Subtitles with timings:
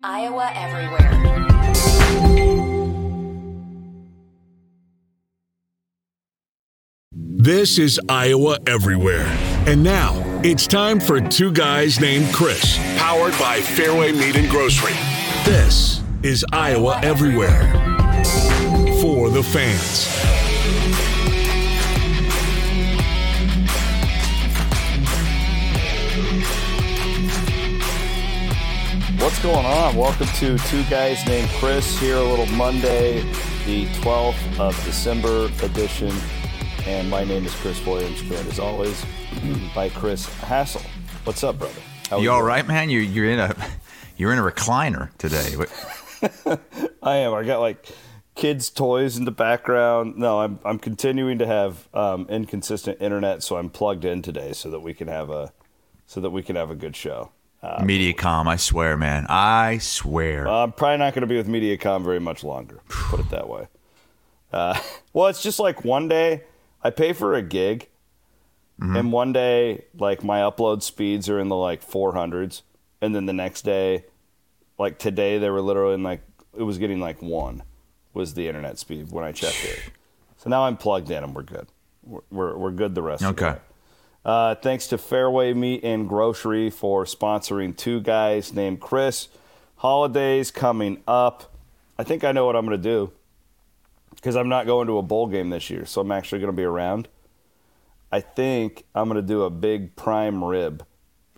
[0.00, 1.08] Iowa Everywhere.
[7.10, 9.26] This is Iowa Everywhere.
[9.66, 10.14] And now
[10.44, 14.92] it's time for two guys named Chris, powered by Fareway Meat and Grocery.
[15.44, 17.72] This is Iowa Everywhere
[19.00, 20.37] for the fans.
[29.18, 29.96] What's going on?
[29.96, 33.22] Welcome to Two Guys Named Chris here, a little Monday,
[33.66, 36.14] the 12th of December edition.
[36.86, 39.04] And my name is Chris Williams, joined as always
[39.74, 40.82] by Chris Hassel.
[41.24, 41.80] What's up, brother?
[42.08, 42.90] How You are all right, man?
[42.90, 43.56] You're you're in a
[44.16, 45.56] you're in a recliner today.
[47.02, 47.34] I am.
[47.34, 47.84] I got like
[48.36, 50.16] kids' toys in the background.
[50.16, 54.70] No, I'm I'm continuing to have um, inconsistent internet, so I'm plugged in today so
[54.70, 55.52] that we can have a
[56.06, 57.32] so that we can have a good show.
[57.62, 59.26] MediaCom, I swear, man.
[59.28, 60.46] I swear.
[60.46, 62.80] I'm probably not going to be with MediaCom very much longer.
[62.88, 63.66] Put it that way.
[64.52, 64.78] Uh,
[65.12, 66.44] well, it's just like one day
[66.82, 67.88] I pay for a gig,
[68.80, 72.62] and one day like my upload speeds are in the like 400s,
[73.00, 74.04] and then the next day,
[74.78, 76.22] like today, they were literally in like
[76.56, 77.64] it was getting like one
[78.14, 79.80] was the internet speed when I checked it.
[80.36, 81.66] So now I'm plugged in and we're good.
[82.04, 83.58] We're we're, we're good the rest of the Okay.
[84.28, 89.28] Uh, thanks to Fareway Meat and Grocery for sponsoring two guys named Chris.
[89.76, 91.50] Holidays coming up.
[91.98, 93.10] I think I know what I'm going to do
[94.16, 96.56] because I'm not going to a bowl game this year, so I'm actually going to
[96.56, 97.08] be around.
[98.12, 100.84] I think I'm going to do a big prime rib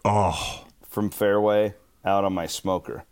[0.05, 1.75] oh, from Fareway
[2.05, 3.05] out on my smoker.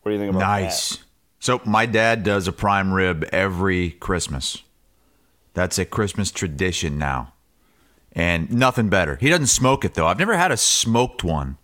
[0.00, 0.88] What do you think about nice.
[0.88, 0.96] that?
[0.96, 1.04] Nice.
[1.40, 4.62] So my dad does a prime rib every Christmas.
[5.52, 7.34] That's a Christmas tradition now.
[8.12, 9.16] And nothing better.
[9.16, 10.06] He doesn't smoke it though.
[10.06, 11.56] I've never had a smoked one.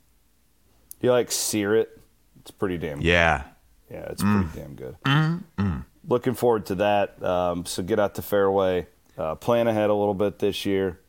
[1.00, 2.00] You like sear it?
[2.40, 3.06] It's pretty damn good.
[3.06, 3.44] Yeah.
[3.90, 4.96] Yeah, it's pretty damn good.
[6.06, 7.22] Looking forward to that.
[7.22, 8.86] Um, so get out to Fareway.
[9.16, 11.00] Uh, plan ahead a little bit this year.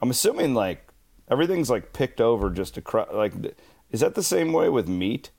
[0.00, 0.86] I'm assuming like
[1.30, 3.08] everything's like picked over just across.
[3.12, 3.32] Like,
[3.90, 5.30] is that the same way with meat?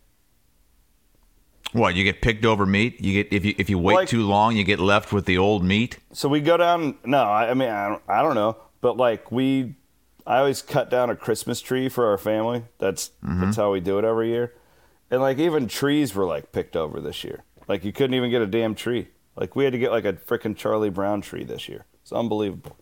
[1.71, 3.01] What, you get picked over meat?
[3.01, 5.37] You get if you if you wait Like- too long, you get left with the
[5.37, 5.97] old meat?
[6.11, 6.97] So we go down.
[7.05, 9.75] No, I, I mean I don't, I don't know, but like we,
[10.27, 12.65] I always cut down a Christmas tree for our family.
[12.79, 14.53] That's that's how we do it every year.
[15.09, 17.43] And like even trees were like picked over this year.
[17.67, 19.07] Like you couldn't even get a damn tree.
[19.37, 21.85] Like we had to get like a freaking Charlie Brown tree this year.
[22.01, 22.75] It's unbelievable.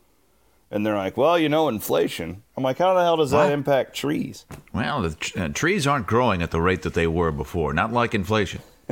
[0.72, 2.42] And they're like, well, you know, inflation.
[2.58, 4.46] I'm like, how the hell does that impact trees?
[4.74, 7.74] Well, the tr- uh, trees aren't growing at the rate that they were before.
[7.74, 8.62] Not like inflation.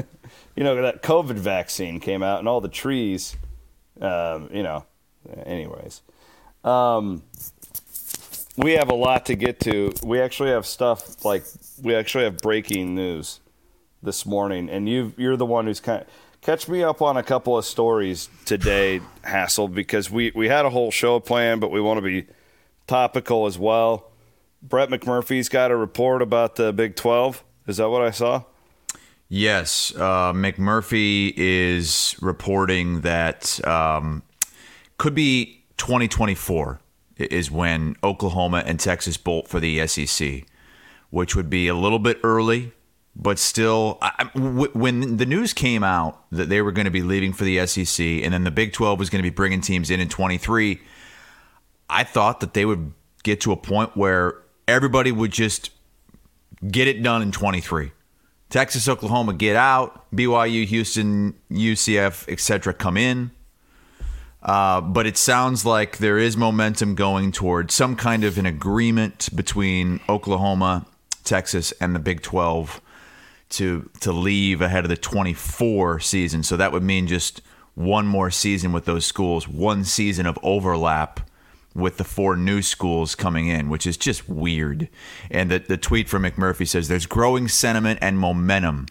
[0.56, 3.36] you know, that COVID vaccine came out and all the trees,
[4.00, 4.86] um, you know,
[5.46, 6.02] anyways.
[6.64, 7.24] Um,
[8.58, 9.94] we have a lot to get to.
[10.04, 11.44] We actually have stuff like,
[11.82, 13.40] we actually have breaking news
[14.04, 14.70] this morning.
[14.70, 16.06] And you you're the one who's kind
[16.42, 20.70] catch me up on a couple of stories today, Hassel, because we, we had a
[20.70, 22.28] whole show planned, but we want to be
[22.88, 24.12] topical as well.
[24.62, 27.44] Brett McMurphy's got a report about the Big 12.
[27.68, 28.44] Is that what I saw?
[29.30, 34.24] Yes, uh, McMurphy is reporting that um,
[34.98, 36.80] could be 2024
[37.18, 40.46] is when Oklahoma and Texas bolt for the SEC,
[41.10, 42.72] which would be a little bit early,
[43.16, 43.98] but still.
[44.02, 47.44] I, w- when the news came out that they were going to be leaving for
[47.44, 50.08] the SEC, and then the Big 12 was going to be bringing teams in in
[50.08, 50.80] 23,
[51.90, 55.72] I thought that they would get to a point where everybody would just
[56.68, 57.92] get it done in 23.
[58.50, 60.12] Texas, Oklahoma get out.
[60.12, 62.74] BYU, Houston, UCF, etc.
[62.74, 63.32] come in.
[64.42, 69.30] Uh, but it sounds like there is momentum going toward some kind of an agreement
[69.36, 70.86] between Oklahoma,
[71.24, 72.82] Texas, and the Big 12
[73.50, 76.44] to to leave ahead of the 24 season.
[76.44, 77.42] So that would mean just
[77.76, 81.22] one more season with those schools, one season of overlap
[81.76, 84.90] with the four new schools coming in, which is just weird.
[85.30, 88.88] And the, the tweet from McMurphy says there's growing sentiment and momentum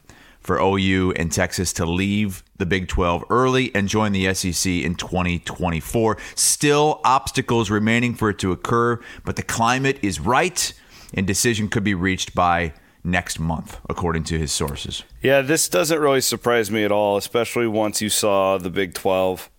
[0.49, 4.95] for OU and Texas to leave the Big 12 early and join the SEC in
[4.95, 6.17] 2024.
[6.37, 10.73] Still obstacles remaining for it to occur, but the climate is right
[11.13, 12.73] and decision could be reached by
[13.05, 15.05] next month, according to his sources.
[15.21, 19.51] Yeah, this doesn't really surprise me at all, especially once you saw the Big 12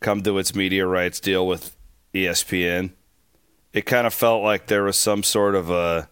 [0.00, 1.76] come to its media rights deal with
[2.12, 2.90] ESPN.
[3.72, 6.08] It kind of felt like there was some sort of a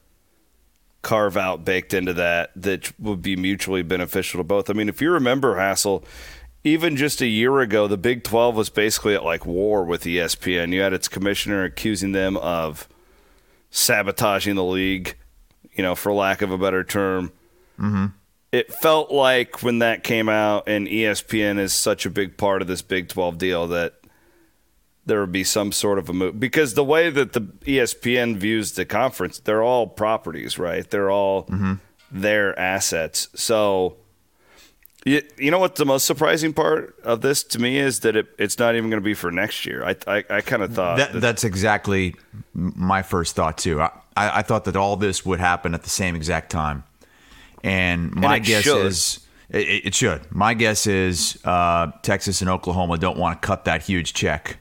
[1.04, 4.68] carve out baked into that that would be mutually beneficial to both.
[4.68, 6.04] I mean, if you remember, Hassel,
[6.64, 10.72] even just a year ago, the Big 12 was basically at like war with ESPN.
[10.72, 12.88] You had its commissioner accusing them of
[13.70, 15.14] sabotaging the league,
[15.74, 17.32] you know, for lack of a better term.
[17.76, 18.12] And
[18.50, 22.68] it felt like when that came out and ESPN is such a big part of
[22.68, 23.94] this Big 12 deal that
[25.06, 28.72] there would be some sort of a move because the way that the ESPN views
[28.72, 30.88] the conference, they're all properties, right?
[30.88, 31.74] They're all mm-hmm.
[32.10, 33.28] their assets.
[33.34, 33.96] So,
[35.04, 38.26] you, you know what the most surprising part of this to me is that it,
[38.38, 39.84] it's not even going to be for next year.
[39.84, 42.14] I I, I kind of thought that, that, that's exactly
[42.54, 43.82] my first thought too.
[43.82, 46.84] I, I, I thought that all this would happen at the same exact time,
[47.62, 48.86] and my and guess should.
[48.86, 49.20] is.
[49.50, 50.34] It, it, should.
[50.34, 54.56] My guess is uh, Texas and Oklahoma don't want to cut that huge check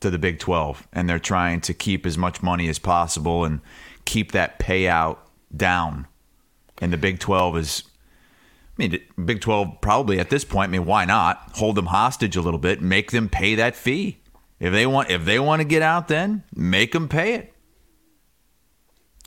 [0.00, 3.60] to the Big 12, and they're trying to keep as much money as possible and
[4.04, 5.18] keep that payout
[5.56, 6.06] down.
[6.80, 7.82] And the Big 12 is,
[8.78, 12.36] I mean, Big 12 probably at this point, I mean, why not hold them hostage
[12.36, 14.18] a little bit, make them pay that fee.
[14.60, 17.54] If they want, if they want to get out, then make them pay it.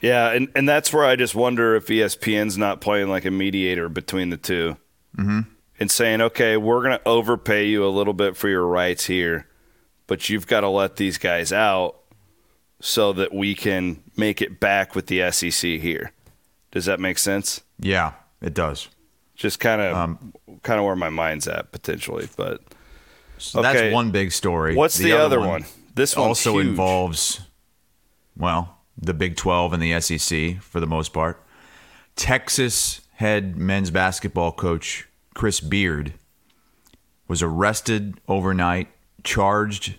[0.02, 3.88] Yeah, and, and that's where I just wonder if ESPN's not playing like a mediator
[3.88, 4.76] between the 2
[5.18, 5.40] mm-hmm.
[5.80, 9.48] and saying, okay, we're going to overpay you a little bit for your rights here
[10.12, 11.96] but you've got to let these guys out
[12.82, 16.12] so that we can make it back with the SEC here.
[16.72, 17.62] Does that make sense?
[17.80, 18.12] Yeah,
[18.42, 18.90] it does.
[19.38, 22.62] Just kind of um, kind of where my mind's at potentially, but
[23.38, 23.72] so okay.
[23.72, 24.76] that's one big story.
[24.76, 25.66] What's the, the other, other, one?
[25.96, 26.68] This also huge.
[26.68, 27.40] involves
[28.36, 31.42] well, the Big 12 and the SEC for the most part.
[32.18, 36.16] Texas head men's basketball coach Chris Beard
[37.30, 38.90] was arrested overnight,
[39.24, 39.96] charged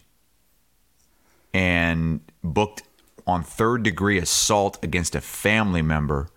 [1.54, 2.82] and booked
[3.26, 6.28] on third degree assault against a family member,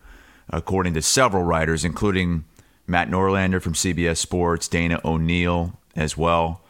[0.49, 2.45] according to several writers, including
[2.87, 6.61] Matt Norlander from CBS Sports, Dana O'Neill as well.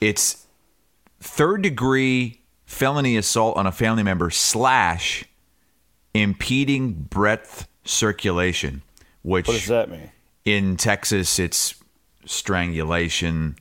[0.00, 0.46] It's
[1.20, 5.24] third degree felony assault on a family member slash
[6.14, 8.82] impeding breath circulation,
[9.22, 10.10] which what does that mean?
[10.44, 11.74] In Texas, it's
[12.24, 13.56] strangulation,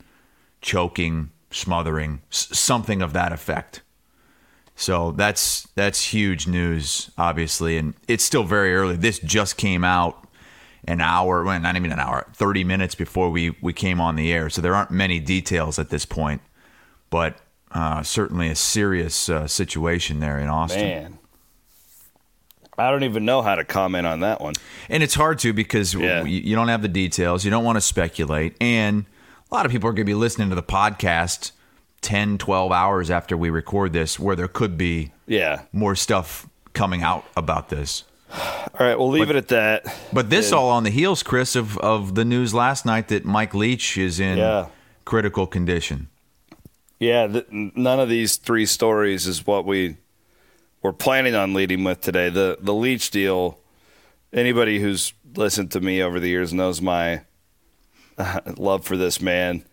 [0.61, 3.81] choking, smothering, something of that effect.
[4.81, 8.95] So that's that's huge news, obviously, and it's still very early.
[8.95, 10.27] This just came out
[10.85, 14.33] an hour, well, not even an hour, thirty minutes before we we came on the
[14.33, 14.49] air.
[14.49, 16.41] So there aren't many details at this point,
[17.11, 17.37] but
[17.71, 20.81] uh, certainly a serious uh, situation there in Austin.
[20.81, 21.19] Man.
[22.75, 24.55] I don't even know how to comment on that one.
[24.89, 26.23] And it's hard to because yeah.
[26.23, 27.45] you don't have the details.
[27.45, 28.55] You don't want to speculate.
[28.59, 29.05] And
[29.51, 31.51] a lot of people are going to be listening to the podcast
[32.01, 37.03] 10, 12 hours after we record this where there could be yeah more stuff coming
[37.03, 38.03] out about this.
[38.33, 39.95] All right, we'll leave but, it at that.
[40.13, 43.53] But this all on the heels, Chris, of, of the news last night that Mike
[43.53, 44.67] Leach is in yeah.
[45.03, 46.07] critical condition.
[46.97, 49.97] Yeah, th- none of these three stories is what we
[50.81, 52.29] were planning on leading with today.
[52.29, 53.59] The the Leach deal.
[54.31, 57.23] Anybody who's listened to me over the years knows my
[58.17, 59.65] uh, love for this man.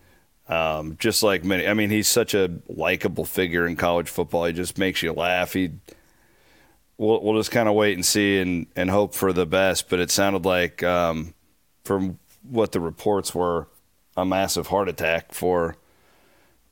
[0.48, 4.46] Um, just like many, I mean, he's such a likable figure in college football.
[4.46, 5.52] He just makes you laugh.
[5.52, 5.72] He,
[6.96, 9.90] we'll, we'll just kind of wait and see and, and hope for the best.
[9.90, 11.34] But it sounded like, um,
[11.84, 13.68] from what the reports were,
[14.16, 15.76] a massive heart attack for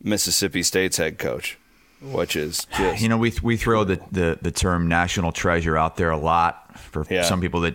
[0.03, 1.59] Mississippi State's head coach,
[2.03, 5.97] which is just you know we we throw the, the, the term national treasure out
[5.97, 7.23] there a lot for yeah.
[7.23, 7.75] some people that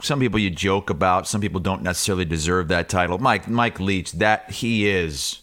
[0.00, 3.18] some people you joke about, some people don't necessarily deserve that title.
[3.18, 5.41] Mike Mike Leach, that he is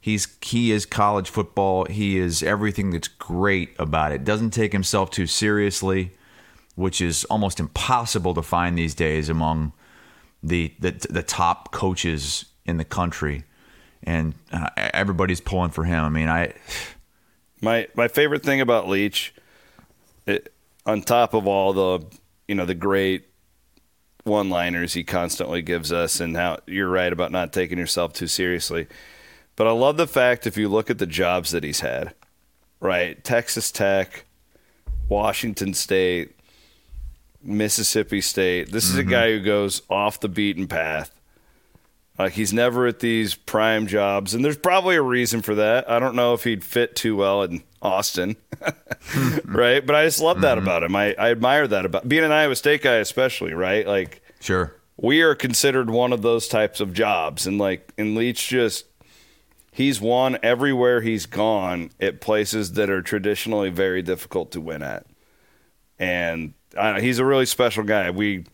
[0.00, 1.84] He's he is college football.
[1.86, 4.24] He is everything that's great about it.
[4.24, 6.12] Doesn't take himself too seriously,
[6.76, 9.72] which is almost impossible to find these days among
[10.42, 13.44] the the, the top coaches in the country.
[14.04, 16.04] And uh, everybody's pulling for him.
[16.04, 16.54] I mean, I
[17.60, 19.34] my my favorite thing about Leach,
[20.26, 20.52] it,
[20.86, 22.06] on top of all the
[22.46, 23.24] you know the great
[24.22, 28.86] one-liners he constantly gives us, and how you're right about not taking yourself too seriously
[29.58, 32.14] but I love the fact if you look at the jobs that he's had,
[32.78, 33.22] right?
[33.24, 34.24] Texas Tech,
[35.08, 36.36] Washington State,
[37.42, 38.70] Mississippi State.
[38.70, 39.08] This is mm-hmm.
[39.08, 41.12] a guy who goes off the beaten path.
[42.16, 45.90] Like he's never at these prime jobs, and there's probably a reason for that.
[45.90, 48.36] I don't know if he'd fit too well in Austin,
[49.44, 49.84] right?
[49.84, 50.66] But I just love that mm-hmm.
[50.66, 50.94] about him.
[50.94, 53.84] I, I admire that about being an Iowa State guy, especially, right?
[53.84, 58.46] Like, sure, we are considered one of those types of jobs, and like, and Leach
[58.46, 58.84] just
[59.78, 65.06] he's won everywhere he's gone at places that are traditionally very difficult to win at.
[66.00, 68.10] And uh, he's a really special guy.
[68.10, 68.44] We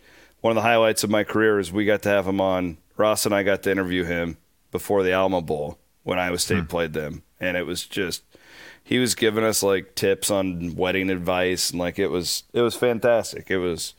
[0.43, 2.77] one of the highlights of my career is we got to have him on.
[2.99, 4.37] Ross and I got to interview him
[4.71, 6.67] before the Alamo Bowl when Iowa State hmm.
[6.67, 8.23] played them, and it was just
[8.83, 12.75] he was giving us like tips on wedding advice and like it was it was
[12.75, 13.51] fantastic.
[13.51, 13.95] It was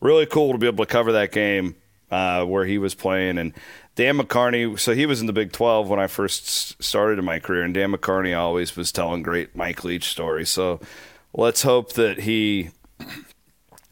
[0.00, 1.74] really cool to be able to cover that game
[2.10, 3.52] uh, where he was playing, and
[3.98, 4.78] Dan McCarney.
[4.78, 7.74] So he was in the Big Twelve when I first started in my career, and
[7.74, 10.50] Dan McCarney always was telling great Mike Leach stories.
[10.50, 10.78] So
[11.34, 12.70] let's hope that he.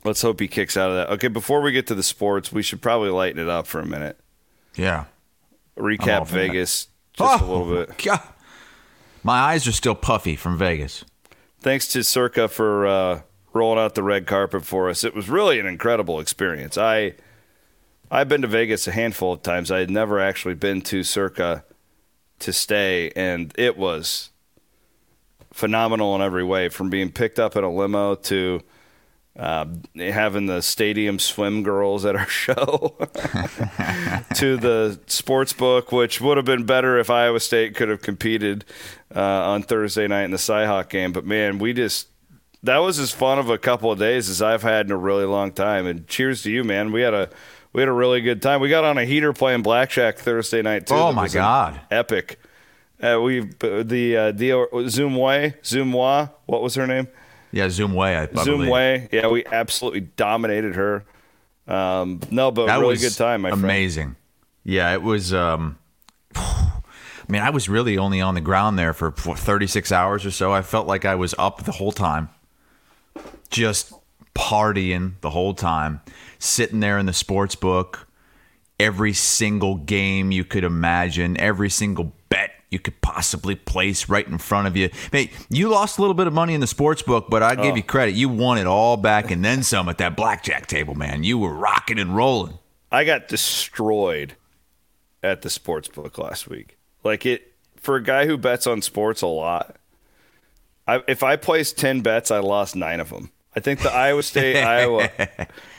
[0.04, 1.10] Let's hope he kicks out of that.
[1.14, 3.84] Okay, before we get to the sports, we should probably lighten it up for a
[3.84, 4.20] minute.
[4.76, 5.06] Yeah.
[5.76, 7.98] Recap Vegas just oh, a little bit.
[8.04, 8.20] God.
[9.25, 11.04] My eyes are still puffy from Vegas.
[11.58, 13.20] Thanks to Circa for uh,
[13.52, 15.02] rolling out the red carpet for us.
[15.02, 16.78] It was really an incredible experience.
[16.78, 17.14] I
[18.10, 19.70] I've been to Vegas a handful of times.
[19.70, 21.64] I had never actually been to Circa
[22.38, 24.30] to stay, and it was
[25.52, 26.68] phenomenal in every way.
[26.68, 28.62] From being picked up in a limo to
[29.38, 32.96] uh, having the stadium swim girls at our show
[34.34, 38.64] to the sports book, which would have been better if Iowa State could have competed
[39.14, 41.12] uh, on Thursday night in the Cyhawk game.
[41.12, 42.08] But man, we just
[42.62, 45.25] that was as fun of a couple of days as I've had in a really
[45.25, 45.86] long time.
[45.86, 46.92] And cheers to you, man.
[46.92, 47.30] We had a
[47.76, 48.62] we had a really good time.
[48.62, 50.95] We got on a heater playing blackjack Thursday night too.
[50.95, 52.40] Oh my god, epic!
[53.02, 56.28] Uh, we the uh, the Zoom Way Zoom Wa.
[56.47, 57.06] What was her name?
[57.52, 58.16] Yeah, Zoom Way.
[58.16, 58.66] I, I Zoom.
[58.66, 59.11] Way.
[59.12, 61.04] Yeah, we absolutely dominated her.
[61.68, 63.42] Um, no, but that really good time.
[63.42, 64.04] My amazing.
[64.04, 64.16] Friend.
[64.64, 65.35] Yeah, it was.
[65.35, 65.78] Um,
[66.35, 66.80] I
[67.28, 70.50] mean, I was really only on the ground there for 36 hours or so.
[70.50, 72.30] I felt like I was up the whole time,
[73.50, 73.92] just
[74.35, 76.00] partying the whole time,
[76.47, 78.07] sitting there in the sports book,
[78.79, 84.38] every single game you could imagine, every single bet you could possibly place right in
[84.38, 84.91] front of you.
[85.12, 87.73] Hey, you lost a little bit of money in the sports book, but I give
[87.73, 87.76] oh.
[87.76, 88.15] you credit.
[88.15, 91.23] You won it all back and then some at that blackjack table, man.
[91.23, 92.59] You were rocking and rolling.
[92.91, 94.35] I got destroyed
[95.23, 96.79] at the sports book last week.
[97.05, 99.76] Like it for a guy who bets on sports a lot.
[100.88, 103.31] I, if I placed ten bets, I lost nine of them.
[103.55, 105.09] I think the Iowa State Iowa.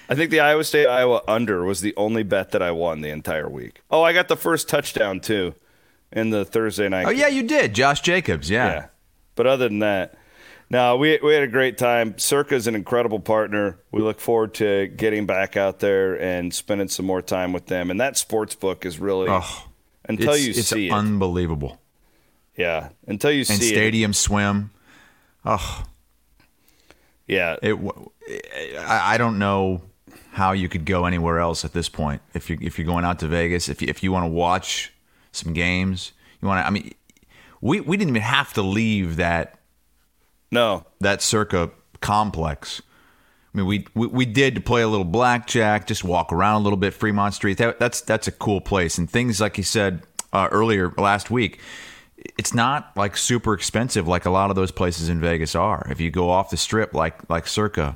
[0.10, 3.10] I think the Iowa State Iowa under was the only bet that I won the
[3.10, 3.82] entire week.
[3.92, 5.54] Oh, I got the first touchdown too
[6.12, 7.08] in the Thursday night.
[7.08, 8.50] Oh yeah, you did, Josh Jacobs.
[8.50, 8.68] Yeah.
[8.68, 8.86] yeah.
[9.36, 10.18] But other than that,
[10.70, 12.18] no, we we had a great time.
[12.18, 13.80] Circa's an incredible partner.
[13.92, 17.92] We look forward to getting back out there and spending some more time with them.
[17.92, 19.68] And that sports book is really oh,
[20.06, 21.80] until you see it, unbelievable.
[22.56, 24.16] Yeah, until you and see stadium it.
[24.16, 24.72] swim.
[25.46, 25.84] Oh,
[27.28, 27.56] yeah.
[27.62, 27.78] It.
[28.78, 29.82] I don't know
[30.38, 32.22] how you could go anywhere else at this point.
[32.34, 34.94] If you if you're going out to Vegas, if you, if you want to watch
[35.38, 36.12] some games.
[36.42, 36.68] You want to?
[36.68, 36.94] I mean,
[37.62, 39.60] we we didn't even have to leave that.
[40.52, 42.82] No, that circa complex.
[43.54, 46.64] I mean, we, we we did to play a little blackjack, just walk around a
[46.64, 47.58] little bit, Fremont Street.
[47.58, 50.04] That, that's that's a cool place, and things like you said
[50.34, 51.60] uh, earlier last week.
[52.38, 55.88] It's not like super expensive like a lot of those places in Vegas are.
[55.90, 57.96] If you go off the strip, like like Circa,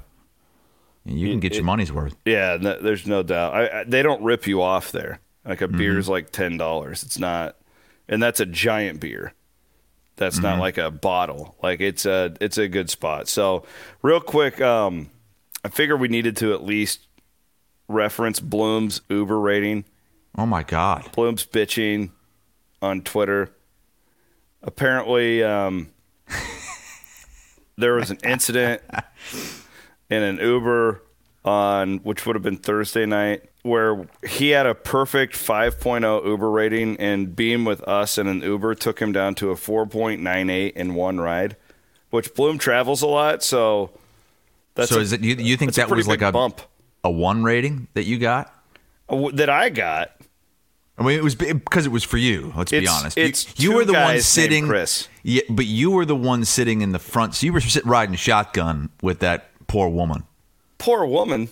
[1.05, 2.15] you can get it, your money's worth.
[2.25, 3.53] Yeah, no, there's no doubt.
[3.53, 5.19] I, I, they don't rip you off there.
[5.45, 5.77] Like a mm-hmm.
[5.77, 7.03] beer is like ten dollars.
[7.03, 7.57] It's not,
[8.07, 9.33] and that's a giant beer.
[10.17, 10.43] That's mm-hmm.
[10.43, 11.55] not like a bottle.
[11.63, 13.27] Like it's a it's a good spot.
[13.27, 13.65] So
[14.03, 15.09] real quick, um,
[15.65, 17.07] I figure we needed to at least
[17.87, 19.85] reference Bloom's Uber rating.
[20.37, 22.11] Oh my God, Bloom's bitching
[22.81, 23.51] on Twitter.
[24.61, 25.89] Apparently, um,
[27.77, 28.83] there was an incident
[30.11, 31.01] in an Uber
[31.43, 36.97] on which would have been Thursday night where he had a perfect 5.0 Uber rating,
[36.97, 41.19] and being with us in an Uber took him down to a 4.98 in one
[41.19, 41.55] ride,
[42.09, 43.91] which Bloom travels a lot, so
[44.75, 44.97] that's so.
[44.97, 45.35] A, is it you?
[45.35, 46.61] You think that was like a bump,
[47.03, 48.53] a one rating that you got?
[49.33, 50.15] that I got.
[50.97, 52.53] I mean, it was because it was for you.
[52.55, 53.17] Let's it's, be honest.
[53.17, 55.07] It's you, you were the one sitting, Chris.
[55.23, 57.35] Yeah, but you were the one sitting in the front.
[57.35, 60.23] So you were riding shotgun with that poor woman.
[60.77, 61.49] Poor woman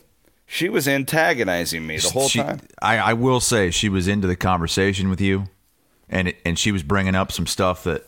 [0.51, 2.59] she was antagonizing me the whole she, time.
[2.81, 5.45] I, I, will say she was into the conversation with you,
[6.09, 8.03] and it, and she was bringing up some stuff that,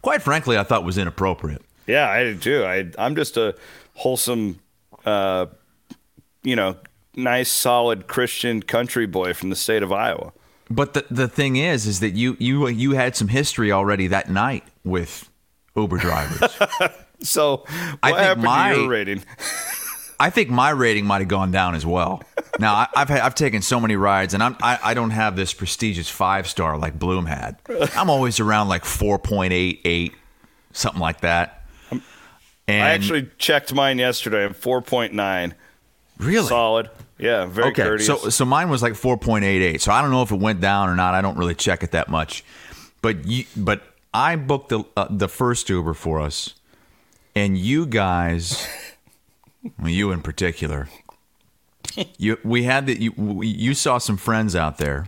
[0.00, 1.60] quite frankly, I thought was inappropriate.
[1.86, 2.64] Yeah, I did too.
[2.64, 3.54] I I'm just a
[3.92, 4.60] wholesome,
[5.04, 5.46] uh,
[6.42, 6.76] you know,
[7.14, 10.32] nice, solid Christian country boy from the state of Iowa.
[10.70, 14.30] But the the thing is, is that you you you had some history already that
[14.30, 15.28] night with
[15.76, 16.58] Uber drivers.
[17.20, 19.24] so what I think happened my, to your rating?
[20.20, 22.22] I think my rating might have gone down as well.
[22.58, 25.52] Now I, have I've taken so many rides, and I'm I, I don't have this
[25.52, 27.56] prestigious five star like Bloom had.
[27.96, 30.14] I'm always around like four point eight eight,
[30.72, 31.64] something like that.
[32.66, 34.44] And I actually checked mine yesterday.
[34.44, 35.54] I'm four point nine.
[36.18, 36.90] Really solid.
[37.18, 37.82] Yeah, very okay.
[37.82, 38.06] Courteous.
[38.06, 39.80] So so mine was like four point eight eight.
[39.80, 41.14] So I don't know if it went down or not.
[41.14, 42.44] I don't really check it that much.
[43.02, 46.54] But you but I booked the uh, the first Uber for us,
[47.34, 48.66] and you guys
[49.78, 50.88] well, you in particular,
[52.18, 55.06] you we had that you you saw some friends out there,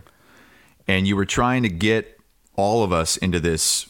[0.87, 2.19] and you were trying to get
[2.55, 3.89] all of us into this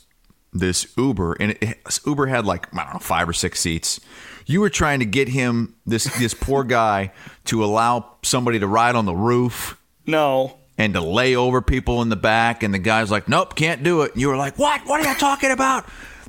[0.54, 4.00] this Uber, and it, Uber had like I don't know five or six seats.
[4.46, 7.12] You were trying to get him this this poor guy
[7.46, 10.58] to allow somebody to ride on the roof No.
[10.78, 14.02] and to lay over people in the back, and the guy's like, "Nope, can't do
[14.04, 14.82] it." And you were like, "What?
[14.86, 15.86] What are you talking about?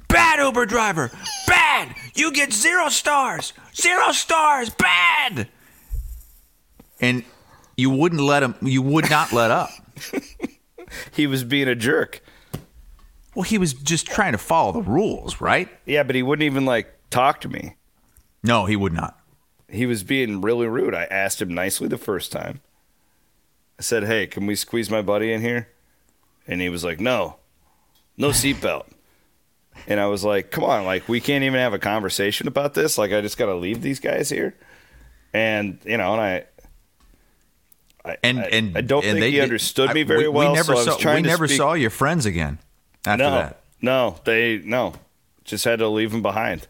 [0.09, 1.11] Bad Uber driver,
[1.47, 1.95] bad.
[2.15, 5.49] You get zero stars, zero stars, bad."
[7.01, 7.25] And
[7.77, 8.55] you wouldn't let him.
[8.61, 9.71] You would not let up.
[11.13, 12.23] He was being a jerk.
[13.35, 15.69] Well, he was just trying to follow the rules, right?
[15.87, 17.77] Yeah, but he wouldn't even like talk to me.
[18.43, 19.19] No, he would not.
[19.69, 20.95] He was being really rude.
[20.95, 22.61] I asked him nicely the first time.
[23.79, 25.69] I said, "Hey, can we squeeze my buddy in here?"
[26.47, 27.37] And he was like, "No,
[28.17, 28.87] no seatbelt."
[29.87, 32.99] And I was like, "Come on, like we can't even have a conversation about this.
[32.99, 34.55] Like I just got to leave these guys here."
[35.33, 36.45] And you know, and I.
[38.05, 40.29] I, And I, and I don't and think they he understood I- me very we,
[40.29, 40.51] well.
[40.51, 41.15] We never so I was saw.
[41.15, 42.59] We never speak- saw your friends again
[43.05, 43.61] after no, that.
[43.83, 44.95] no, they no,
[45.45, 46.67] just had to leave them behind.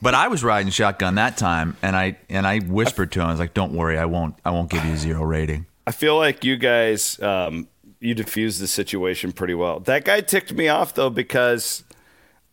[0.00, 3.30] But I was riding shotgun that time, and I and I whispered to him, "I
[3.30, 4.36] was like, don't worry, I won't.
[4.44, 7.68] I won't give you a zero rating." I feel like you guys, um,
[8.00, 9.80] you diffused the situation pretty well.
[9.80, 11.84] That guy ticked me off though because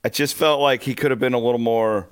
[0.04, 2.10] I just felt like he could have been a little more.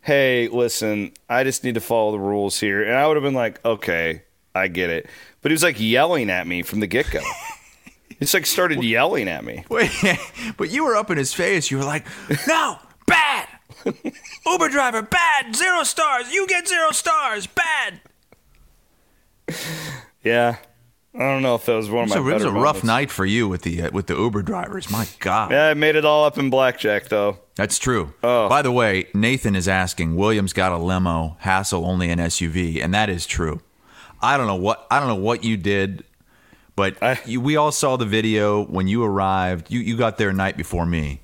[0.00, 3.34] Hey, listen, I just need to follow the rules here, and I would have been
[3.34, 4.22] like, okay,
[4.54, 5.06] I get it.
[5.40, 7.20] But he was like yelling at me from the get go.
[8.18, 9.64] He's like started yelling at me.
[9.68, 9.90] Wait,
[10.56, 11.70] but you were up in his face.
[11.70, 12.06] You were like,
[12.46, 13.48] "No, bad.
[14.46, 15.56] Uber driver, bad.
[15.56, 16.32] Zero stars.
[16.32, 17.48] You get zero stars.
[17.48, 18.00] Bad."
[20.22, 20.56] Yeah,
[21.14, 22.16] I don't know if that was one of my.
[22.16, 22.84] So it was a rough moments.
[22.84, 24.90] night for you with the uh, with the Uber drivers.
[24.90, 27.38] My God, Yeah, I made it all up in blackjack though.
[27.54, 28.14] that's true.
[28.22, 28.48] Oh.
[28.48, 32.94] By the way, Nathan is asking, Williams got a limo, Hassel only an SUV, and
[32.94, 33.60] that is true.
[34.22, 36.04] I don't know what I don't know what you did,
[36.76, 39.70] but I- you, we all saw the video when you arrived.
[39.70, 41.20] You you got there a night before me,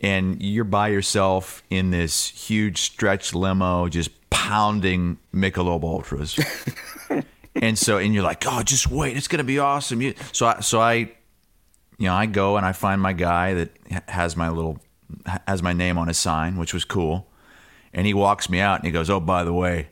[0.00, 6.38] and you're by yourself in this huge stretch limo, just pounding Michelob Ultras.
[7.60, 10.02] and so, and you're like, oh, just wait, it's gonna be awesome.
[10.02, 10.94] You, so, I, so I,
[11.98, 13.70] you know, I go and I find my guy that
[14.08, 14.80] has my little,
[15.46, 17.28] has my name on his sign, which was cool.
[17.92, 19.88] And he walks me out and he goes, oh, by the way,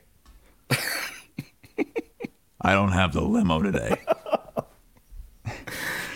[2.61, 3.97] I don't have the limo today.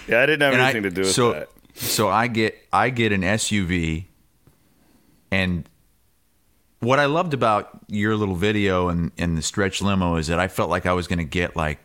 [0.08, 1.48] Yeah, I didn't have And I- anything to do with so, that.
[1.74, 4.06] So I get I get an SUV,
[5.30, 5.66] and
[6.83, 10.49] what I loved about your little video and, and the stretch limo is that I
[10.49, 11.79] felt like I was going to get like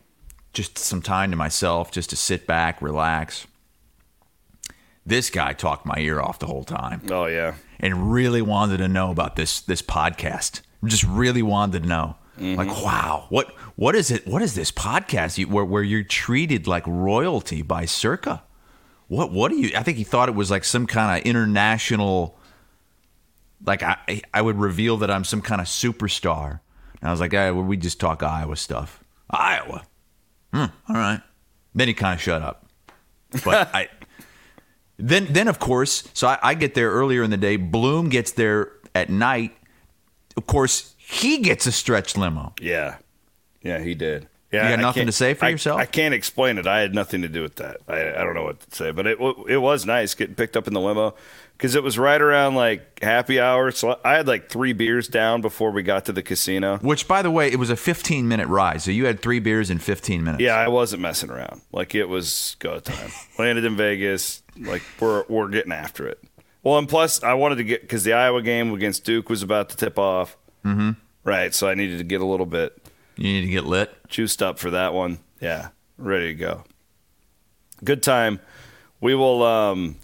[0.53, 3.45] just some time to myself, just to sit back, relax.
[5.05, 7.55] This guy talked my ear off the whole time Oh yeah.
[7.79, 10.61] and really wanted to know about this this podcast.
[10.83, 12.15] Just really wanted to know.
[12.37, 12.55] Mm-hmm.
[12.57, 14.27] Like, wow, what what is it?
[14.27, 18.43] What is this podcast you, where where you're treated like royalty by Circa?
[19.07, 19.71] What what do you?
[19.77, 22.36] I think he thought it was like some kind of international.
[23.65, 26.59] Like I I would reveal that I'm some kind of superstar.
[27.01, 29.03] And I was like, hey, well, we just talk Iowa stuff.
[29.29, 29.85] Iowa.
[30.53, 31.21] Hmm, all right.
[31.75, 32.65] Then he kind of shut up.
[33.43, 33.89] But I
[34.97, 37.55] then then of course, so I, I get there earlier in the day.
[37.57, 39.55] Bloom gets there at night.
[40.35, 42.53] Of course, he gets a stretch limo.
[42.61, 42.97] Yeah,
[43.61, 44.27] yeah, he did.
[44.51, 45.79] Yeah, You got nothing to say for I- yourself?
[45.79, 46.65] I can't explain it.
[46.67, 47.77] I had nothing to do with that.
[47.87, 49.17] I, I don't know what to say, but it
[49.49, 51.15] it was nice getting picked up in the limo
[51.57, 53.71] because it was right around like happy hour.
[53.71, 56.77] So I had like three beers down before we got to the casino.
[56.77, 58.81] Which, by the way, it was a 15 minute ride.
[58.81, 60.41] So you had three beers in 15 minutes.
[60.41, 61.61] Yeah, I wasn't messing around.
[61.73, 63.11] Like it was go time.
[63.39, 64.43] Landed in Vegas.
[64.57, 66.23] Like we're we're getting after it.
[66.63, 69.67] Well, and plus I wanted to get because the Iowa game against Duke was about
[69.71, 70.37] to tip off.
[70.65, 70.91] Mm-hmm.
[71.25, 72.81] Right, so I needed to get a little bit
[73.17, 73.91] You need to get lit.
[74.07, 75.19] juiced up for that one.
[75.41, 76.63] Yeah, ready to go.
[77.83, 78.39] Good time.
[79.01, 79.97] We will um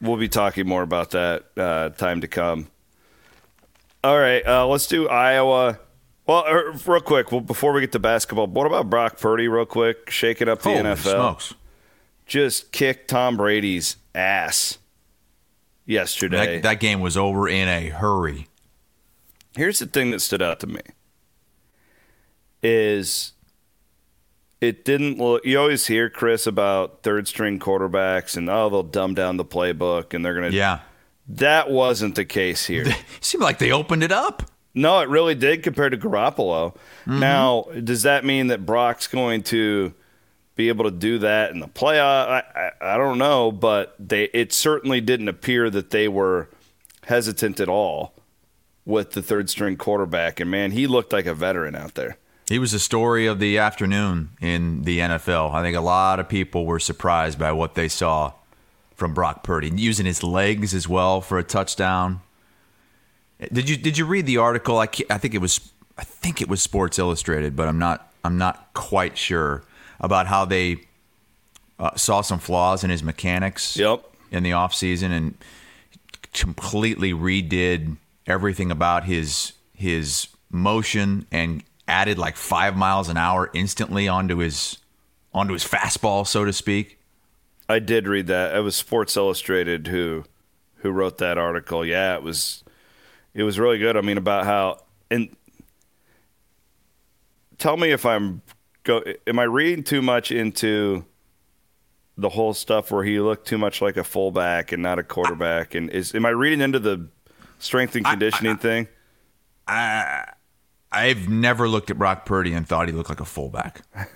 [0.00, 2.68] we'll be talking more about that uh time to come.
[4.04, 5.78] All right, uh let's do Iowa.
[6.26, 9.64] Well, er, real quick, well, before we get to basketball, what about Brock Purdy real
[9.64, 10.98] quick, shaking up the Holy NFL?
[10.98, 11.54] smokes.
[12.26, 14.76] Just kicked Tom Brady's ass
[15.86, 16.56] yesterday.
[16.56, 18.46] That, that game was over in a hurry.
[19.56, 20.82] Here's the thing that stood out to me
[22.62, 23.32] is
[24.60, 29.14] it didn't look you always hear Chris about third string quarterbacks and oh they'll dumb
[29.14, 30.80] down the playbook and they're gonna Yeah.
[31.28, 32.86] that wasn't the case here.
[33.20, 34.42] Seemed like they opened it up.
[34.74, 36.74] no, it really did compared to Garoppolo.
[37.06, 37.20] Mm-hmm.
[37.20, 39.92] Now, does that mean that Brock's going to
[40.56, 42.28] be able to do that in the playoff?
[42.28, 42.42] I,
[42.80, 46.48] I, I don't know, but they it certainly didn't appear that they were
[47.06, 48.14] hesitant at all
[48.84, 50.40] with the third string quarterback.
[50.40, 52.16] And man, he looked like a veteran out there.
[52.48, 55.52] He was the story of the afternoon in the NFL.
[55.52, 58.32] I think a lot of people were surprised by what they saw
[58.94, 62.20] from Brock Purdy, using his legs as well for a touchdown.
[63.52, 64.78] Did you did you read the article?
[64.78, 68.38] I, I think it was I think it was Sports Illustrated, but I'm not I'm
[68.38, 69.62] not quite sure
[70.00, 70.80] about how they
[71.78, 73.76] uh, saw some flaws in his mechanics.
[73.76, 74.04] Yep.
[74.30, 75.38] In the offseason and
[76.34, 84.06] completely redid everything about his his motion and added like five miles an hour instantly
[84.06, 84.78] onto his
[85.32, 86.98] onto his fastball, so to speak.
[87.68, 88.54] I did read that.
[88.54, 90.24] It was Sports Illustrated who
[90.76, 91.84] who wrote that article.
[91.84, 92.62] Yeah, it was
[93.34, 93.96] it was really good.
[93.96, 94.78] I mean about how
[95.10, 95.34] and
[97.58, 98.42] tell me if I'm
[98.84, 101.04] go am I reading too much into
[102.16, 105.74] the whole stuff where he looked too much like a fullback and not a quarterback
[105.74, 107.08] and is am I reading into the
[107.58, 108.88] strength and conditioning I, I, thing?
[109.66, 110.32] I
[110.90, 113.82] I've never looked at Brock Purdy and thought he looked like a fullback.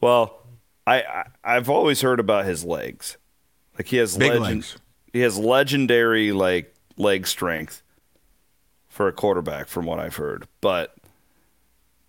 [0.00, 0.42] well,
[0.86, 3.16] I, I have always heard about his legs.
[3.78, 4.78] Like he has big legend, legs.
[5.12, 7.82] He has legendary like leg strength
[8.88, 10.48] for a quarterback, from what I've heard.
[10.60, 10.96] But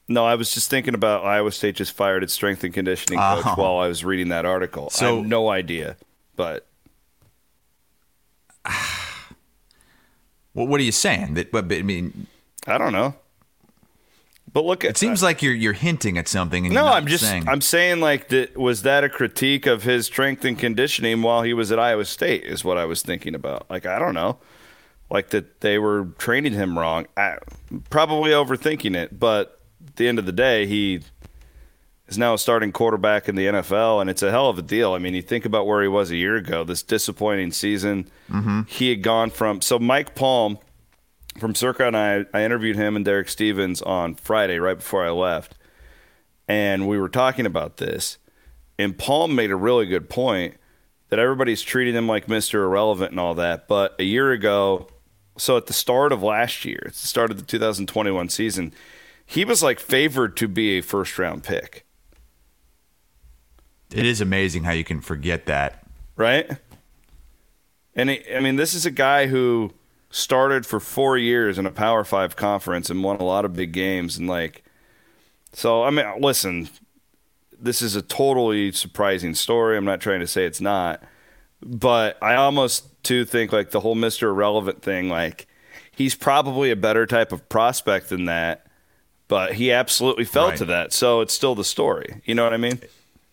[0.07, 3.45] no, I was just thinking about Iowa State just fired its strength and conditioning coach
[3.45, 3.55] uh-huh.
[3.55, 4.89] while I was reading that article.
[4.89, 5.97] So, I have no idea,
[6.35, 6.65] but.
[10.53, 11.33] well, what are you saying?
[11.33, 12.27] That, but, I mean,
[12.67, 13.15] I don't know.
[14.53, 16.71] But look, it seems uh, like you're you're hinting at something.
[16.73, 17.47] no, I'm just saying.
[17.47, 21.53] I'm saying like that was that a critique of his strength and conditioning while he
[21.53, 23.69] was at Iowa State is what I was thinking about.
[23.69, 24.39] Like I don't know,
[25.09, 27.07] like that they were training him wrong.
[27.15, 27.37] I,
[27.89, 31.01] probably overthinking it, but at the end of the day, he
[32.07, 34.93] is now a starting quarterback in the NFL, and it's a hell of a deal.
[34.93, 36.63] I mean, you think about where he was a year ago.
[36.63, 38.61] This disappointing season, mm-hmm.
[38.67, 40.57] he had gone from so Mike Palm
[41.39, 45.11] from Circa and I, I interviewed him and Derek Stevens on Friday right before I
[45.11, 45.55] left,
[46.47, 48.17] and we were talking about this.
[48.79, 50.55] And Palm made a really good point
[51.09, 52.63] that everybody's treating him like Mr.
[52.63, 53.67] Irrelevant and all that.
[53.67, 54.87] But a year ago,
[55.37, 58.73] so at the start of last year, at the start of the 2021 season,
[59.25, 61.85] he was like favored to be a first round pick.
[63.91, 65.85] It is amazing how you can forget that.
[66.15, 66.49] Right?
[67.95, 69.73] And he, I mean, this is a guy who
[70.09, 73.71] started for four years in a Power Five conference and won a lot of big
[73.71, 74.17] games.
[74.17, 74.63] And like,
[75.53, 76.69] so I mean, listen,
[77.59, 79.77] this is a totally surprising story.
[79.77, 81.03] I'm not trying to say it's not,
[81.61, 85.09] but I almost too think like the whole Mister Irrelevant thing.
[85.09, 85.47] Like,
[85.91, 88.67] he's probably a better type of prospect than that,
[89.27, 90.57] but he absolutely fell right.
[90.57, 90.93] to that.
[90.93, 92.21] So it's still the story.
[92.25, 92.79] You know what I mean?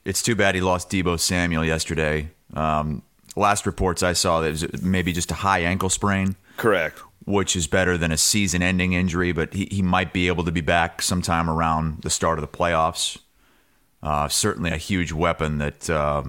[0.04, 2.30] It's too bad he lost Deebo Samuel yesterday.
[2.52, 3.02] Um,
[3.36, 6.36] last reports I saw that it was maybe just a high ankle sprain.
[6.56, 7.00] Correct.
[7.24, 10.52] Which is better than a season ending injury, but he, he might be able to
[10.52, 13.18] be back sometime around the start of the playoffs.
[14.02, 16.22] Uh, certainly a huge weapon that uh,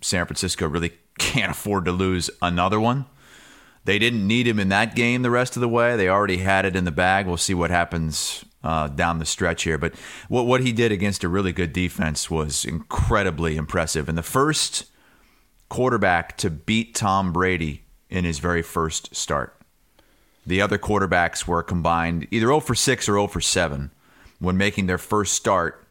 [0.00, 3.06] San Francisco really can't afford to lose another one.
[3.84, 5.96] They didn't need him in that game the rest of the way.
[5.96, 7.26] They already had it in the bag.
[7.26, 9.78] We'll see what happens uh, down the stretch here.
[9.78, 9.94] But
[10.28, 14.08] what, what he did against a really good defense was incredibly impressive.
[14.08, 14.86] And the first
[15.68, 19.56] quarterback to beat Tom Brady in his very first start.
[20.46, 23.90] The other quarterbacks were combined either 0 for 6 or 0 for 7
[24.38, 25.86] when making their first start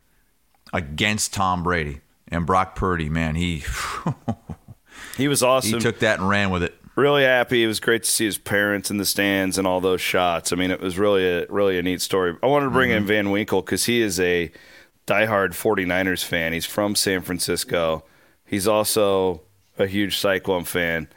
[0.74, 2.02] against Tom Brady.
[2.28, 3.64] And Brock Purdy, man, he
[5.18, 5.74] he was awesome.
[5.74, 6.76] He took that and ran with it.
[6.96, 7.64] Really happy.
[7.64, 10.54] It was great to see his parents in the stands and all those shots.
[10.54, 12.36] I mean, it was really a really a neat story.
[12.42, 13.00] I wanted to bring mm-hmm.
[13.00, 14.52] in Van Winkle because he is a
[15.08, 16.54] diehard 49ers fan.
[16.54, 18.06] He's from San Francisco.
[18.46, 19.42] He's also
[19.78, 21.08] a huge Cyclone fan.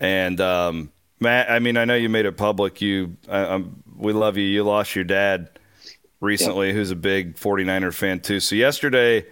[0.00, 2.80] And um, Matt, I mean, I know you made it public.
[2.80, 3.16] You,
[3.96, 4.44] we love you.
[4.44, 5.48] You lost your dad
[6.20, 6.72] recently, yeah.
[6.74, 8.40] who's a big 49er fan too.
[8.40, 9.26] So yesterday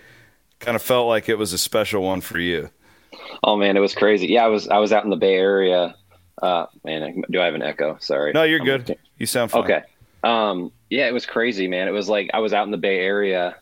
[0.60, 2.70] kind of felt like it was a special one for you.
[3.42, 4.28] Oh man, it was crazy.
[4.28, 5.94] Yeah, I was I was out in the Bay Area.
[6.40, 7.96] Uh, man, do I have an echo?
[8.00, 8.32] Sorry.
[8.32, 8.98] No, you're I'm good.
[9.18, 9.64] You sound fine.
[9.64, 9.82] Okay.
[10.24, 11.88] Um, yeah, it was crazy, man.
[11.88, 13.56] It was like I was out in the Bay Area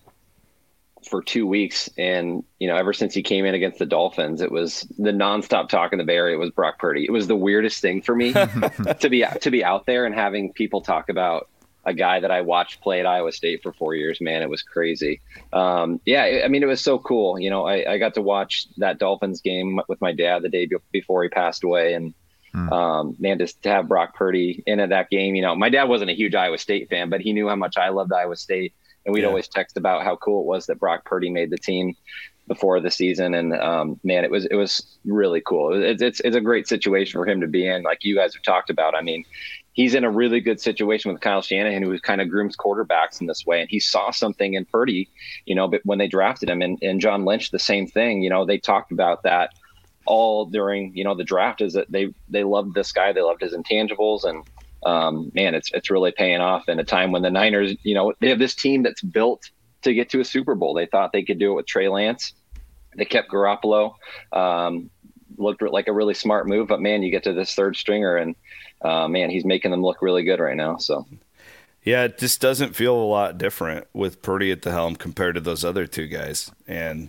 [1.08, 4.50] for two weeks, and you know, ever since he came in against the Dolphins, it
[4.50, 7.04] was the nonstop talk in the Bay Area was Brock Purdy.
[7.04, 8.32] It was the weirdest thing for me
[9.00, 11.48] to be to be out there and having people talk about
[11.84, 14.20] a guy that I watched play at Iowa State for four years.
[14.20, 15.20] Man, it was crazy.
[15.52, 17.38] Um, yeah, I mean, it was so cool.
[17.38, 20.68] You know, I, I, got to watch that Dolphins game with my dad the day
[20.92, 22.14] before he passed away, and
[22.52, 22.72] hmm.
[22.72, 25.34] um, man, just to have Brock Purdy in at that game.
[25.34, 27.78] You know, my dad wasn't a huge Iowa State fan, but he knew how much
[27.78, 29.28] I loved Iowa State and we'd yeah.
[29.28, 31.96] always text about how cool it was that Brock Purdy made the team
[32.48, 33.34] before the season.
[33.34, 35.82] And um, man, it was it was really cool.
[35.82, 38.42] It's, it's it's a great situation for him to be in, like you guys have
[38.42, 38.94] talked about.
[38.94, 39.24] I mean,
[39.72, 43.26] he's in a really good situation with Kyle Shanahan, who kind of grooms quarterbacks in
[43.26, 43.60] this way.
[43.60, 45.08] And he saw something in Purdy,
[45.46, 48.30] you know, but when they drafted him and, and John Lynch, the same thing, you
[48.30, 49.50] know, they talked about that
[50.06, 53.12] all during, you know, the draft is that they, they loved this guy.
[53.12, 54.44] They loved his intangibles and,
[54.84, 58.12] um, man, it's, it's really paying off in a time when the Niners, you know,
[58.20, 59.50] they have this team that's built
[59.82, 60.74] to get to a Super Bowl.
[60.74, 62.32] They thought they could do it with Trey Lance.
[62.96, 63.94] They kept Garoppolo.
[64.32, 64.90] Um,
[65.36, 68.36] looked like a really smart move, but man, you get to this third stringer and
[68.82, 70.76] uh, man, he's making them look really good right now.
[70.76, 71.06] So.
[71.82, 75.40] Yeah, it just doesn't feel a lot different with Purdy at the helm compared to
[75.40, 76.50] those other two guys.
[76.66, 77.08] And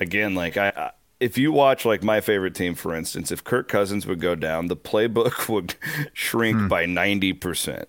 [0.00, 0.90] again, like I, I
[1.22, 4.66] if you watch like my favorite team, for instance, if Kirk Cousins would go down,
[4.66, 5.74] the playbook would
[6.12, 6.68] shrink hmm.
[6.68, 7.88] by ninety percent,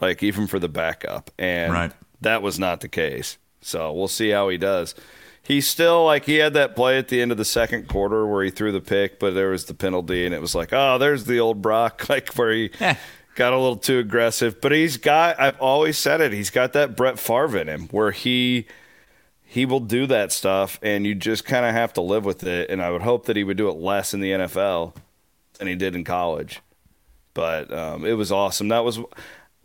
[0.00, 1.92] like even for the backup, and right.
[2.20, 3.38] that was not the case.
[3.60, 4.94] So we'll see how he does
[5.48, 8.44] he still like he had that play at the end of the second quarter where
[8.44, 11.24] he threw the pick, but there was the penalty, and it was like, oh, there's
[11.24, 12.96] the old Brock, like where he eh.
[13.34, 14.60] got a little too aggressive.
[14.60, 18.10] But he's got, I've always said it, he's got that Brett Favre in him where
[18.10, 18.66] he
[19.50, 22.68] he will do that stuff, and you just kind of have to live with it.
[22.68, 24.94] And I would hope that he would do it less in the NFL
[25.54, 26.60] than he did in college.
[27.32, 28.68] But um, it was awesome.
[28.68, 29.00] That was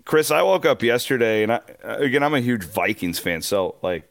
[0.06, 0.32] Chris.
[0.32, 4.10] I woke up yesterday, and I, again, I'm a huge Vikings fan, so like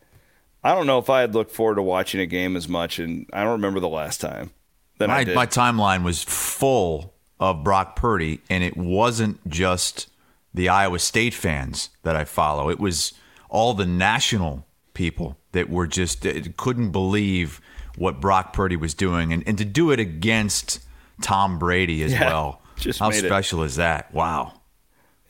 [0.62, 3.26] I don't know if I had looked forward to watching a game as much, and
[3.32, 4.50] I don't remember the last time.
[4.98, 10.10] That my, my timeline was full of Brock Purdy, and it wasn't just
[10.52, 12.68] the Iowa State fans that I follow.
[12.68, 13.14] It was
[13.48, 16.26] all the national people that were just
[16.56, 17.60] couldn't believe
[17.96, 20.80] what Brock Purdy was doing, and, and to do it against
[21.20, 22.62] Tom Brady as yeah, well.
[22.98, 23.66] How special it.
[23.66, 24.12] is that?
[24.12, 24.60] Wow.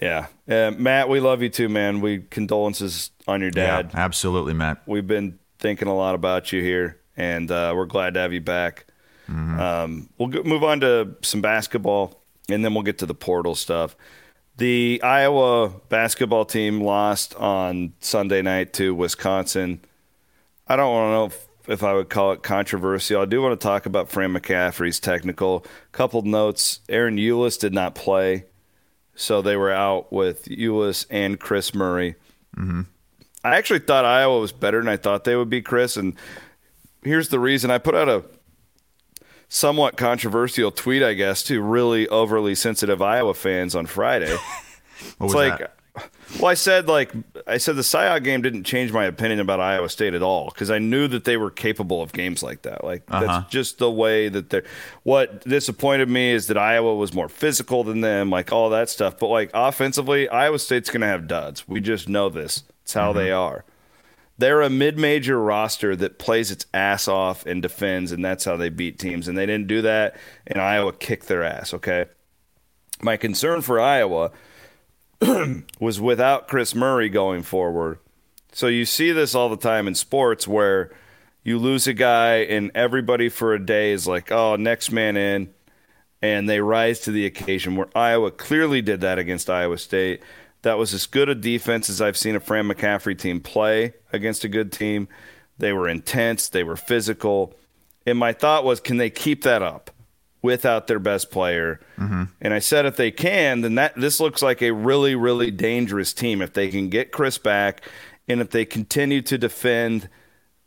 [0.01, 2.01] Yeah, uh, Matt, we love you too, man.
[2.01, 3.91] We condolences on your dad.
[3.93, 4.83] Yeah, absolutely, Matt.
[4.87, 8.41] We've been thinking a lot about you here, and uh, we're glad to have you
[8.41, 8.87] back.
[9.29, 9.61] Mm-hmm.
[9.61, 13.55] Um, we'll go, move on to some basketball, and then we'll get to the portal
[13.55, 13.97] stuff.
[14.57, 19.81] The Iowa basketball team lost on Sunday night to Wisconsin.
[20.69, 21.49] I don't want to know if,
[21.81, 23.23] if I would call it controversial.
[23.23, 25.65] I do want to talk about Fran McCaffery's technical.
[25.91, 28.45] Couple notes: Ahron Ulis did not play.
[29.15, 32.17] So they were out with Ulis and Kris Murray.
[32.57, 32.83] Mm-hmm.
[33.45, 35.97] I actually thought Iowa was better than I thought they would be, Chris.
[35.97, 36.15] And
[37.03, 38.25] here's the reason I put out a
[39.53, 44.35] somewhat controversial tweet, I guess, to really overly sensitive Iowa fans on Friday.
[45.21, 45.75] it's like that?
[46.39, 47.13] Well, I said like
[47.47, 50.71] I said the Cyhawk game didn't change my opinion about Iowa State at all because
[50.71, 52.83] I knew that they were capable of games like that.
[52.83, 53.27] Like uh-huh.
[53.27, 54.65] that's just the way that they're.
[55.03, 59.19] What disappointed me is that Iowa was more physical than them, like all that stuff.
[59.19, 61.69] But like offensively, Iowa State's going to have duds.
[61.69, 62.65] We just know this.
[62.85, 63.19] It's how mm-hmm.
[63.19, 63.67] they are.
[64.39, 68.71] They're a mid-major roster that plays its ass off and defends, and that's how they
[68.71, 69.29] beat teams.
[69.29, 70.17] And they didn't do that,
[70.47, 71.75] and Iowa kicked their ass.
[71.75, 72.07] Okay.
[73.01, 74.31] My concern for Iowa
[75.81, 77.99] was without Kris Murray going forward.
[78.53, 80.91] So you see this all the time in sports where
[81.43, 85.53] you lose a guy and everybody for a day is like, oh, next man in.
[86.21, 90.23] And they rise to the occasion where Iowa clearly did that against Iowa State.
[90.63, 94.45] That was as good a defense as I've seen a Fran McCaffery team play against
[94.45, 95.09] a good team.
[95.59, 97.55] They were intense, they were physical.
[98.07, 99.91] And my thought was, can they keep that up?
[100.43, 101.81] without their best player.
[101.99, 102.25] Mm-hmm.
[102.41, 106.13] And I said if they can, then that this looks like a really really dangerous
[106.13, 107.83] team if they can get Kris back
[108.29, 110.09] and if they continue to defend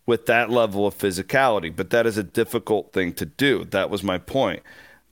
[0.05, 1.75] with that level of physicality.
[1.75, 3.65] But that is a difficult thing to do.
[3.65, 4.63] That was my point.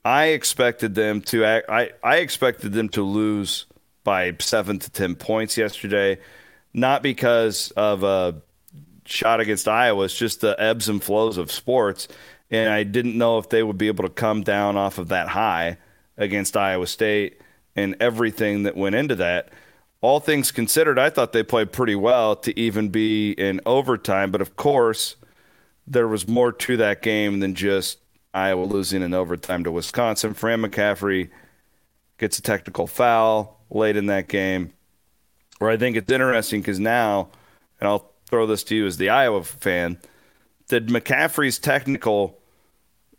[0.06, 3.66] I expected them to act, I I expected them to lose
[4.04, 6.20] by 7 to 10 points yesterday,
[6.74, 8.42] not because of a
[9.06, 12.08] shot against Iowa, it's just the ebbs and flows of sports
[12.54, 15.30] and I didn't know if they would be able to come down off of that
[15.30, 15.78] high
[16.18, 17.42] against Iowa State
[17.76, 19.50] and everything that went into that.
[20.02, 24.40] All things considered, I thought they played pretty well to even be in overtime, but
[24.40, 25.16] of course,
[25.88, 27.98] there was more to that game than just
[28.36, 30.36] Iowa losing in overtime to Wisconsin.
[30.36, 31.30] Fran McCaffery
[32.20, 34.74] gets a technical foul late in that game.
[35.60, 37.30] Where I think it's interesting because now,
[37.80, 39.98] and I'll throw this to you as the Iowa fan,
[40.68, 42.40] did McCaffery's technical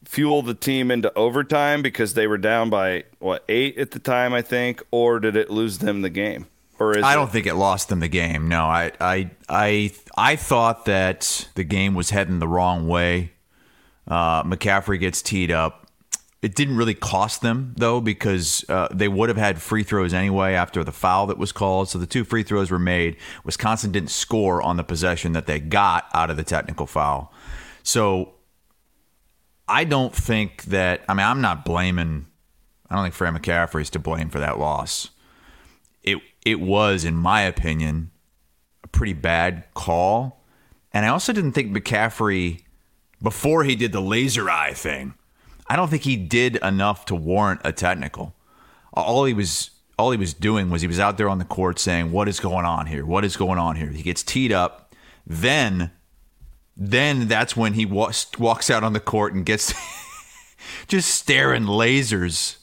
[0.04, 4.34] fuel the team into overtime because they were down by what eight at the time,
[4.34, 6.46] I think, or did it lose them the game?
[6.78, 8.48] Or I don't it- think it lost them the game.
[8.48, 13.30] No, I, I, I, I thought that the game was heading the wrong way.
[14.06, 15.83] Uh, McCaffery gets teed up.
[16.44, 20.52] It didn't really cost them though because uh, they would have had free throws anyway
[20.52, 21.88] after the foul that was called.
[21.88, 23.16] So the two free throws were made.
[23.44, 27.32] Wisconsin didn't score on the possession that they got out of the technical foul.
[27.82, 28.34] So
[29.66, 31.02] I don't think that.
[31.08, 32.26] I mean, I'm not blaming.
[32.90, 35.08] I don't think Fran McCaffery is to blame for that loss.
[36.02, 38.10] it it was, in my opinion,
[38.82, 40.44] a pretty bad call.
[40.92, 42.64] And I also didn't think McCaffery,
[43.22, 45.14] before he did the laser eye thing,
[45.66, 48.34] I don't think he did enough to warrant a technical.
[48.92, 51.78] All he was all he was doing was he was out there on the court
[51.78, 53.04] saying, "What is going on here?
[53.06, 54.94] What is going on here?" He gets teed up,
[55.26, 55.90] then
[56.76, 59.72] then that's when he walks walks out on the court and gets
[60.88, 62.56] just staring lasers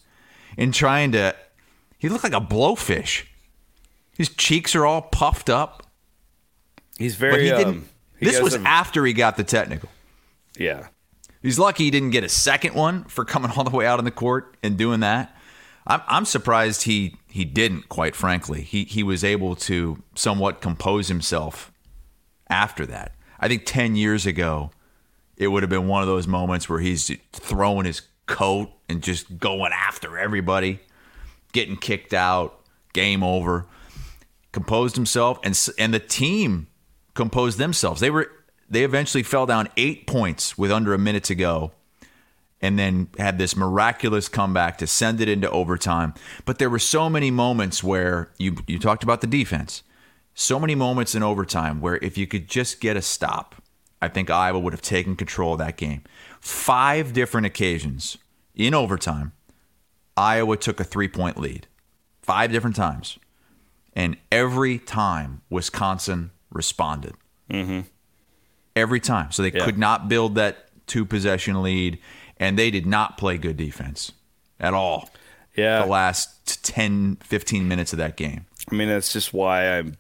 [0.57, 1.35] and trying to.
[1.97, 3.25] He looked like a blowfish.
[4.17, 5.87] His cheeks are all puffed up.
[6.97, 7.31] He's very.
[7.31, 7.67] But he didn't.
[7.67, 9.89] Um, he this was after he got the technical.
[10.57, 10.87] yeah.
[11.41, 14.05] He's lucky he didn't get a second one for coming all the way out on
[14.05, 15.35] the court and doing that.
[15.87, 17.89] I'm, I'm surprised he he didn't.
[17.89, 21.71] Quite frankly, he he was able to somewhat compose himself
[22.49, 23.15] after that.
[23.39, 24.71] I think ten years ago,
[25.37, 29.39] it would have been one of those moments where he's throwing his coat and just
[29.39, 30.79] going after everybody,
[31.51, 32.61] getting kicked out,
[32.93, 33.65] game over.
[34.51, 36.67] Composed himself, and and the team
[37.13, 38.01] composed themselves.
[38.01, 38.29] They were
[38.71, 41.73] they eventually fell down eight points with under a minute to go,
[42.61, 46.13] and then had this miraculous comeback to send it into overtime.
[46.45, 49.83] But there were so many moments where you you talked about the defense.
[50.33, 53.55] So many moments in overtime where if you could just get a stop,
[54.01, 56.03] I think Iowa would have taken control of that game.
[56.39, 58.17] Five different occasions
[58.55, 59.33] in overtime,
[60.15, 61.67] Iowa took a three point lead.
[62.21, 63.19] Five different times.
[63.93, 67.15] And every time Wisconsin responded.
[67.49, 67.81] Mm-hmm.
[68.75, 69.31] Every time.
[69.31, 69.65] So they Yeah.
[69.65, 71.99] could not build that two possession lead,
[72.37, 74.11] and they did not play good defense
[74.59, 75.09] at all.
[75.55, 75.81] Yeah.
[75.83, 78.45] The last 10, 15 minutes of that game.
[78.71, 79.97] I mean, that's just why I'm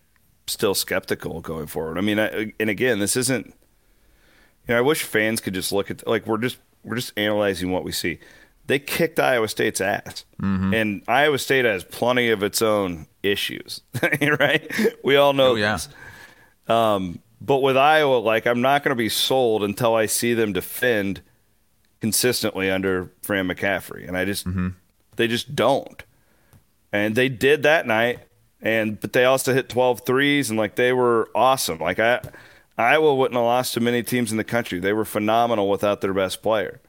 [0.47, 1.97] still skeptical going forward.
[1.97, 3.47] I mean, I, and again, this isn't.
[3.47, 7.71] You know, I wish fans could just look at like we're just we're just analyzing
[7.71, 8.19] what we see.
[8.67, 10.73] They kicked Iowa State's ass, Mm-hmm.
[10.73, 13.81] and Iowa State has plenty of its own issues,
[14.39, 14.71] right?
[15.03, 15.73] We all know Oh, yeah.
[15.73, 15.89] this.
[16.67, 20.53] Um, but with Iowa, like I'm not going to be sold until I see them
[20.53, 21.21] defend
[21.99, 24.69] consistently under Fran McCaffery, and I just mm-hmm.
[25.15, 26.03] they just don't.
[26.93, 28.19] And they did that night,
[28.61, 31.79] and but they also hit 12 threes, and like they were awesome.
[31.79, 32.21] Like I,
[32.77, 34.79] Iowa wouldn't have lost to many teams in the country.
[34.79, 36.79] They were phenomenal without their best player.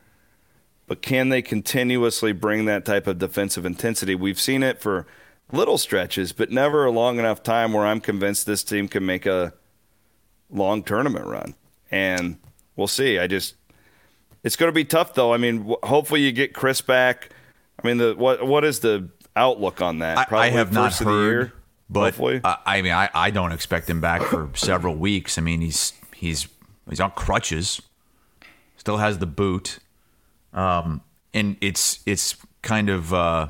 [0.86, 4.14] But can they continuously bring that type of defensive intensity?
[4.14, 5.06] We've seen it for
[5.50, 9.24] little stretches, but never a long enough time where I'm convinced this team can make
[9.24, 9.54] a
[10.52, 11.54] long tournament run.
[11.90, 12.38] And
[12.76, 13.18] we'll see.
[13.18, 13.54] I just
[14.44, 15.32] it's going to be tough though.
[15.32, 17.30] I mean, hopefully you get Chris back.
[17.82, 20.32] I mean, the what what is the outlook on that?
[20.32, 21.52] I, I have not first of the year, heard,
[21.90, 22.40] but hopefully.
[22.44, 25.38] I, I mean, I, I don't expect him back for several weeks.
[25.38, 26.48] I mean, he's he's
[26.88, 27.80] he's on crutches,
[28.76, 29.78] still has the boot,
[30.52, 33.48] um, and it's it's kind of uh,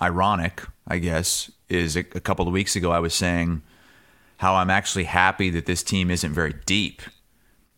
[0.00, 1.50] ironic, I guess.
[1.68, 3.62] Is a, a couple of weeks ago I was saying
[4.38, 7.02] how I'm actually happy that this team isn't very deep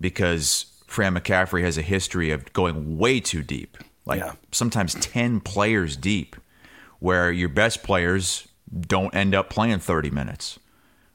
[0.00, 4.32] because Fran McCaffery has a history of going way too deep, like Yeah.
[4.52, 6.36] sometimes 10 players deep,
[6.98, 10.58] where your best players don't end up playing 30 minutes.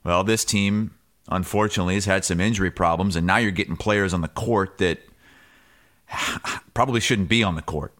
[0.04, 0.96] Well, this team,
[1.30, 5.00] unfortunately, has had some injury problems, and now you're getting players on the court that
[6.74, 7.94] probably shouldn't be on the court.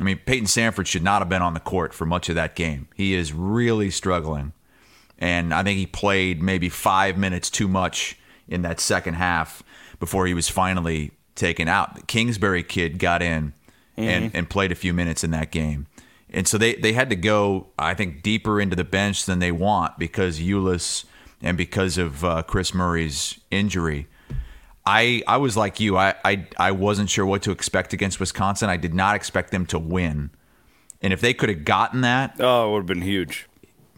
[0.00, 2.54] I mean, Payton Sandfort should not have been on the court for much of that
[2.54, 2.88] game.
[2.94, 4.52] He is really struggling.
[5.18, 9.62] And I think he played maybe five minutes too much in that second half
[9.98, 11.96] before he was finally taken out.
[11.96, 13.52] The Kingsbury kid got in
[13.96, 15.86] and, and played a few minutes in that game.
[16.30, 19.50] And so they, they had to go, I think, deeper into the bench than they
[19.50, 21.04] want because Ulis
[21.42, 24.06] and because of uh, Kris Murray's injury.
[24.84, 25.98] I, I was like you.
[25.98, 28.70] I, I I wasn't sure what to expect against Wisconsin.
[28.70, 30.30] I did not expect them to win.
[31.02, 33.46] And if they could have gotten that, oh, it would have been huge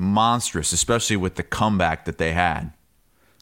[0.01, 2.73] monstrous, especially with the comeback that they had.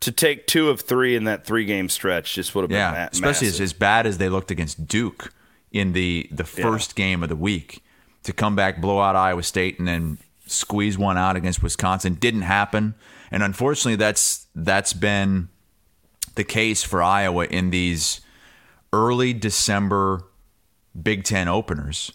[0.00, 2.34] to take two of three in that three game stretch.
[2.34, 5.32] Just would have Yeah, been ma- especially as, as bad as they looked against Duke
[5.72, 7.82] in the the first game of the week.
[8.24, 12.42] To come back, blow out Iowa State, and then squeeze one out against Wisconsin didn't
[12.42, 12.94] happen.
[13.30, 15.48] And unfortunately, that's that's been
[16.34, 18.20] the case for Iowa in these
[18.92, 20.24] early December
[21.00, 22.12] Big Ten openers.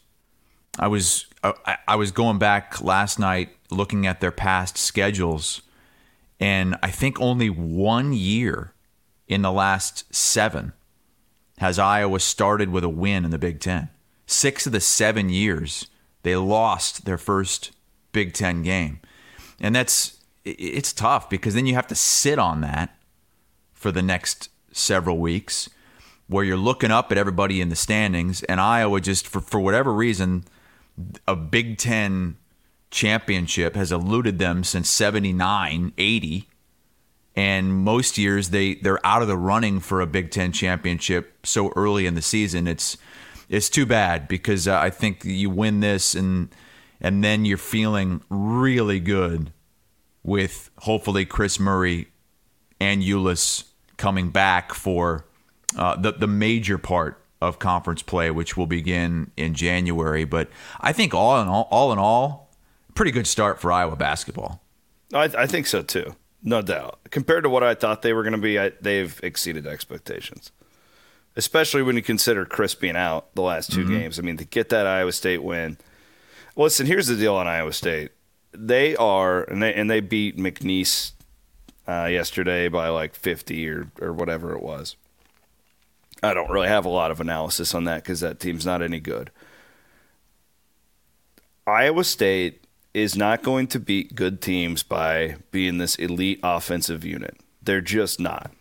[0.79, 5.61] I was uh, I, I was going back last night looking at their past schedules,
[6.39, 8.73] and I think only one year
[9.27, 10.73] in the last seven
[11.59, 13.89] has Iowa started with a win in the Big Ten.
[14.25, 15.87] Six of the seven years
[16.23, 17.71] they lost their first
[18.11, 18.99] Big Ten game,
[19.59, 22.97] and that's it's tough because then you have to sit on that
[23.71, 25.69] for the next several weeks
[26.27, 29.93] where you're looking up at everybody in the standings and Iowa just for, for whatever
[29.93, 30.45] reason
[31.27, 32.37] a Big 10
[32.93, 36.47] championship has eluded them since 79, 80.
[37.35, 41.73] And most years they, they're out of the running for a Big Ten championship so
[41.75, 42.67] early in the season.
[42.67, 42.97] It's
[43.49, 46.49] it's too bad because uh, I think you win this and
[47.01, 49.51] and then you're feeling really good
[50.23, 52.07] with hopefully Kris Murray
[52.79, 53.65] and Ulis
[53.97, 55.25] coming back for
[55.77, 60.23] uh, the the major part of conference play, which will begin in January.
[60.23, 62.42] But I think all in all, all in all,
[62.95, 64.61] pretty good start for Iowa basketball.
[65.13, 66.99] I, I think so too, no doubt.
[67.11, 70.51] Compared to what I thought they were going to be, I, they've exceeded expectations.
[71.35, 73.97] Especially when you consider Kris being out the last 2 mm-hmm.
[73.97, 74.19] games.
[74.19, 75.77] I mean, to get that Iowa State win.
[76.55, 78.11] Listen, here's the deal on Iowa State.
[78.51, 81.13] They are, and they and they beat McNeese
[81.87, 84.95] uh, yesterday by like 50 or or whatever it was.
[86.21, 88.99] I don't really have a lot of analysis on that because that team's not any
[88.99, 89.31] good.
[91.65, 92.62] Iowa State
[92.93, 97.37] is not going to beat good teams by being this elite offensive unit.
[97.61, 98.51] They're just not.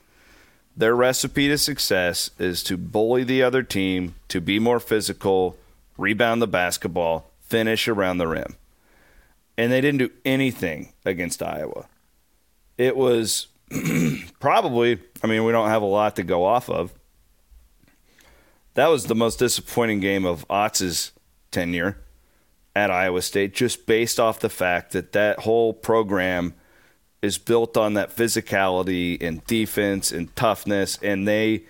[0.76, 5.58] Their recipe to success is to bully the other team, to be more physical,
[5.98, 8.56] rebound the basketball, finish around the rim.
[9.58, 11.86] And they didn't do anything against Iowa.
[12.78, 13.48] It was
[14.40, 16.92] probably, I mean, we don't have a lot to go off of
[18.74, 21.12] that was the most disappointing game of Otz's
[21.50, 21.98] tenure
[22.74, 26.54] at Iowa State, just based off the fact that that whole program
[27.20, 31.64] is built on that physicality and defense and toughness, and they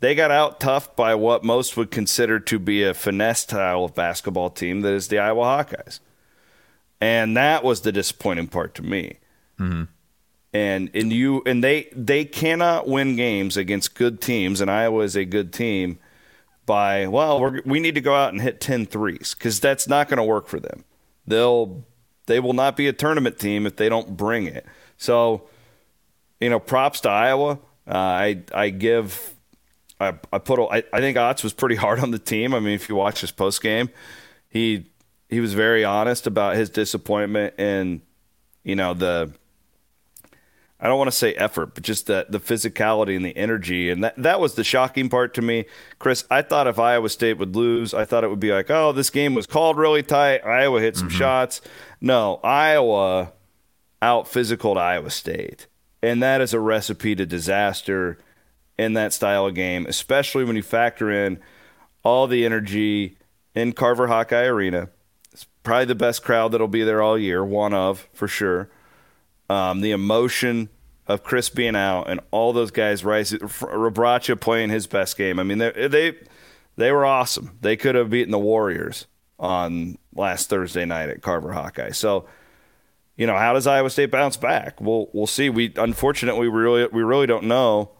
[0.00, 3.94] they got out tough by what most would consider to be a finesse style of
[3.94, 6.00] basketball team that is the Iowa Hawkeyes,
[7.00, 9.18] and that was the disappointing part to me.
[9.58, 9.84] Mm-hmm.
[10.52, 15.16] And and you and they they cannot win games against good teams, and Iowa is
[15.16, 15.98] a good team
[16.70, 20.18] by, well, we need to go out and hit 10 threes because that's not going
[20.18, 20.84] to work for them.
[21.26, 21.84] They'll
[22.26, 24.64] they will not be a tournament team if they don't bring it.
[24.96, 25.48] So,
[26.38, 27.58] you know, props to Iowa.
[27.88, 29.34] Uh, I I give
[29.98, 32.54] I, I put I, I think Otz was pretty hard on the team.
[32.54, 33.90] I mean, if you watch his post game,
[34.48, 34.86] he
[35.28, 38.00] he was very honest about his disappointment and
[38.62, 39.34] you know the
[40.80, 44.02] I don't want to say effort, but just the the physicality and the energy, and
[44.02, 45.66] that that was the shocking part to me,
[45.98, 46.24] Chris.
[46.30, 49.10] I thought if Iowa State would lose, I thought it would be like, oh, this
[49.10, 50.44] game was called really tight.
[50.44, 51.18] Iowa hit some mm-hmm.
[51.18, 51.60] shots.
[52.00, 53.32] No, Iowa
[54.00, 55.66] out physical to Iowa State,
[56.02, 58.18] and that is a recipe to disaster
[58.78, 61.38] in that style of game, especially when you factor in
[62.02, 63.18] all the energy
[63.54, 64.88] in Carver Hawkeye Arena.
[65.30, 68.70] It's probably the best crowd that'll be there all year, one of for sure
[69.50, 70.68] um, the emotion
[71.08, 75.40] of Chris being out and all those guys rising, Rebraca playing his best game.
[75.40, 76.14] I mean, they they
[76.76, 77.58] they were awesome.
[77.60, 79.06] They could have beaten the Warriors
[79.40, 81.90] on last Thursday night at Carver Hawkeye.
[81.90, 82.26] So,
[83.16, 84.80] you know, how does Iowa State bounce back?
[84.80, 85.50] We'll we'll see.
[85.50, 87.90] We unfortunately we really we really don't know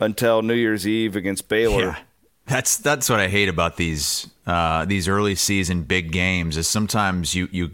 [0.00, 1.82] until New Year's Eve against Baylor.
[1.82, 1.98] Yeah.
[2.46, 7.34] That's that's what I hate about these uh, these early season big games is sometimes
[7.34, 7.72] you you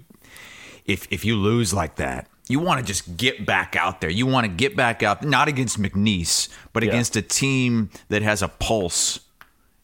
[0.84, 4.10] if if you lose like that you want to just get back out there.
[4.10, 6.90] You want to get back out, not against McNeese, but yeah.
[6.90, 9.20] against a team that has a pulse,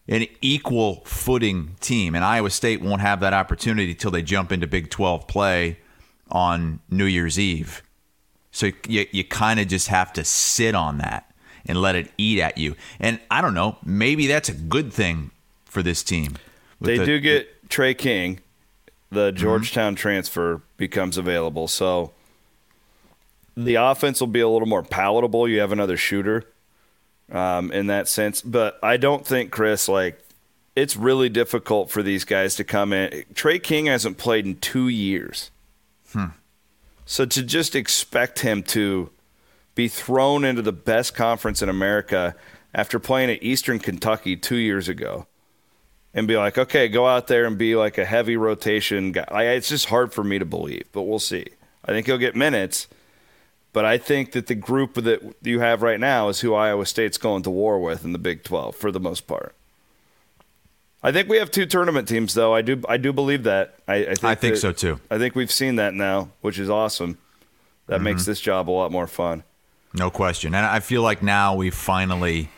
[0.09, 2.15] an equal footing team.
[2.15, 5.79] And Iowa State won't have that opportunity till they jump into Big 12 play
[6.31, 7.83] on New Year's Eve.
[8.53, 11.33] So you, you kind of just have to sit on that
[11.67, 12.77] and let it eat at you.
[13.01, 15.31] And I don't know, maybe that's a good thing
[15.65, 16.37] for this team.
[16.81, 18.41] They the, do get Tre King,
[19.11, 19.37] the mm-hmm.
[19.37, 20.01] Georgetown mm-hmm.
[20.01, 21.69] transfer becomes available.
[21.69, 22.13] So
[23.57, 25.49] the offense will be a little more palatable.
[25.49, 26.45] You have another shooter
[27.31, 28.43] um, in that sense.
[28.43, 30.25] But I don't think, Chris, like,
[30.75, 33.25] it's really difficult for these guys to come in.
[33.35, 35.51] Tre King hasn't played in two years.
[36.13, 36.27] Hmm.
[37.05, 39.11] So to just expect him to
[39.75, 42.35] be thrown into the best conference in America
[42.75, 45.27] after playing at Eastern Kentucky two years ago
[46.15, 49.25] and be like, okay, go out there and be like a heavy rotation guy.
[49.31, 51.47] I, it's just hard for me to believe, but we'll see.
[51.85, 52.87] I think he'll get minutes.
[53.73, 57.17] But I think that the group that you have right now is who Iowa State's
[57.17, 59.55] going to war with in the Big 12 for the most part.
[61.03, 62.55] I think we have two tournament teams, though.
[62.55, 63.75] I do, I do believe that.
[63.89, 65.01] I, I think, I think that, so too.
[65.11, 67.19] I think we've seen that now, which is awesome.
[67.87, 68.05] That mm-hmm.
[68.05, 69.43] makes this job a lot more fun.
[69.95, 70.55] No question.
[70.55, 72.51] And I feel like now we finally.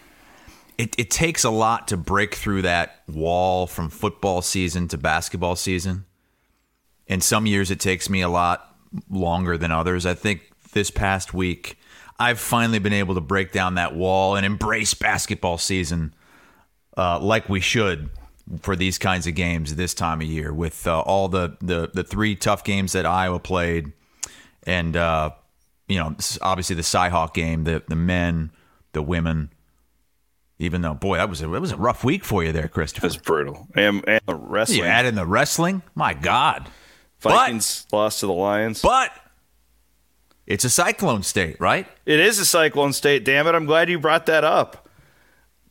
[0.77, 5.55] It, it takes a lot to break through that wall from football season to basketball
[5.55, 6.05] season.
[7.07, 8.77] In some years, it takes me a lot
[9.09, 10.05] longer than others.
[10.05, 11.79] I think this past week,
[12.19, 16.15] I've finally been able to break down that wall and embrace basketball season
[16.97, 18.11] uh, like we should
[18.61, 22.05] for these kinds of games this time of year with uh, all the, the the
[22.05, 23.93] three tough games that Iowa played,
[24.65, 25.31] and uh,
[25.89, 28.51] you know obviously the Cyhawk game, the the men,
[28.93, 29.51] the women.
[30.61, 33.09] Even though, boy, that was a, it was a rough week for you there, Christopher.
[33.09, 33.67] It's brutal.
[33.75, 34.79] And, and wrestling.
[34.79, 36.71] You add in the wrestling, my God.
[37.19, 38.81] Vikings but, lost to the Lions.
[38.81, 39.11] But
[40.47, 41.87] it's a cyclone state, right?
[42.07, 43.25] It is a cyclone state.
[43.25, 43.55] Damn it!
[43.55, 44.89] I'm glad you brought that up.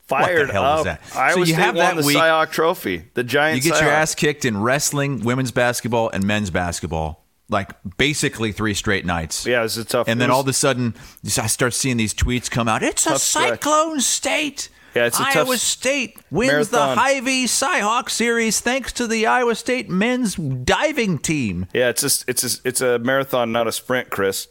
[0.08, 0.80] Fired what the hell up.
[0.80, 1.02] Is that?
[1.16, 3.64] Iowa so you State have won that the week, Cyhawk Trophy, the giant.
[3.64, 7.24] You get your ass kicked in wrestling, women's basketball, and men's basketball.
[7.50, 9.46] Like basically three straight nights.
[9.46, 10.08] Yeah, it was a tough.
[10.08, 10.96] And then all of a sudden,
[11.26, 12.84] I start seeing these tweets come out.
[12.84, 14.70] It's a cyclone state.
[14.96, 16.96] Yeah, it's a Iowa tough State wins marathon.
[16.96, 21.66] the Hy-Vee Cyhawk series thanks to the Iowa State men's diving team.
[21.74, 24.48] Yeah, it's a, it's a, it's a marathon, not a sprint, Chris.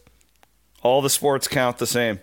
[0.82, 2.20] All the sports count the same.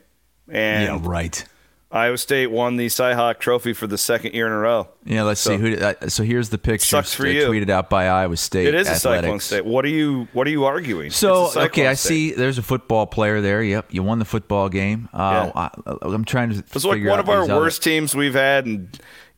[0.48, 1.44] And yeah, right.
[1.92, 4.90] Iowa State won the Cyhawk Trophy for the second year in a row.
[5.06, 5.70] Yeah, let's So- see who.
[5.72, 7.48] Did, Uh, so here's the picture Sucks for you.
[7.48, 8.68] tweeted out by Iowa State.
[8.68, 9.66] It is a cyclone state.
[9.66, 11.10] What are you What are you arguing?
[11.10, 12.08] So It's okay, I state.
[12.08, 12.32] see.
[12.34, 13.64] There's a football player there.
[13.64, 15.10] Yep, you won the football game.
[15.14, 15.70] Uh, Yeah.
[16.04, 16.60] I, am trying to.
[16.60, 18.90] It was like one of our these other- worst teams we've had in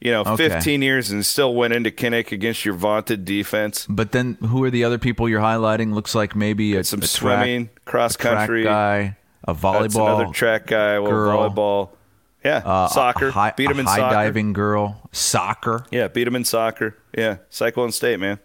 [0.02, 0.50] you know Okay.
[0.50, 3.86] 15 years, and still went into Kinnick against your vaunted defense.
[3.88, 5.94] But then, who are the other people you're highlighting?
[5.94, 8.64] Looks like maybe a, Some a swimming, track, cross a track country.
[8.64, 9.16] guy,
[9.48, 10.96] a That's volleyball, another track guy.
[10.96, 11.50] Girl.
[11.50, 11.90] volleyball.
[12.44, 13.30] Yeah, uh, soccer.
[13.30, 14.16] high, beat him in high soccer.
[14.16, 15.86] diving girl, soccer.
[15.92, 16.98] Yeah, beat him in soccer.
[17.16, 18.40] Yeah, Cyclone State, man.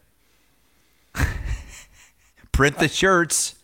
[2.52, 3.54] Print the shirts.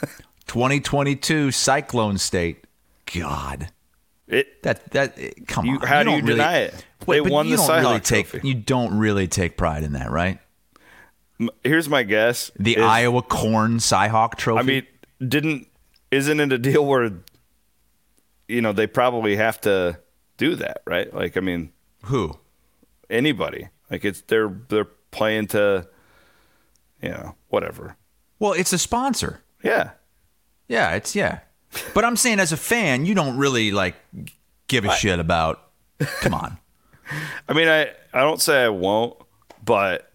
[0.46, 2.64] 2022 Cyclone State.
[3.12, 3.70] God,
[4.26, 4.62] It.
[4.62, 5.86] that that eh, come You- on.
[5.86, 6.86] how do don't you really- deny it?
[7.06, 8.28] Wait, They won you the don't really take.
[8.28, 8.48] Trophy.
[8.48, 10.38] You don't really take pride in that, right?
[11.62, 12.50] Here's my guess.
[12.58, 14.60] The is- Iowa Corn Cyhawk Trophy.
[14.60, 14.86] I mean,
[15.28, 15.68] didn't
[16.10, 17.10] isn't it a deal where
[18.48, 19.98] you know they probably have to
[20.36, 21.12] do that, right?
[21.12, 21.72] Like, I mean,
[22.04, 22.38] who?
[23.10, 25.86] anybody like it's they're they're playing to,
[27.02, 27.96] you know, whatever.
[28.38, 29.42] Well, it's a sponsor.
[29.62, 29.90] Yeah,
[30.68, 31.40] Yeah, it's yeah.
[31.94, 33.96] But I'm saying as a fan, you don't really like
[34.68, 35.60] give a shit about.
[36.20, 36.58] Come on.
[37.48, 39.16] I mean, I I don't say I won't,
[39.64, 40.10] but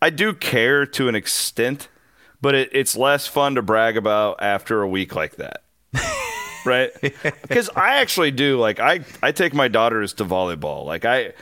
[0.00, 1.88] I do care to an extent.
[2.42, 5.62] But it, it's less fun to brag about after a week like that,
[6.64, 6.90] right?
[7.42, 10.86] Because I actually do like I I take my daughters to volleyball.
[10.86, 11.34] Like I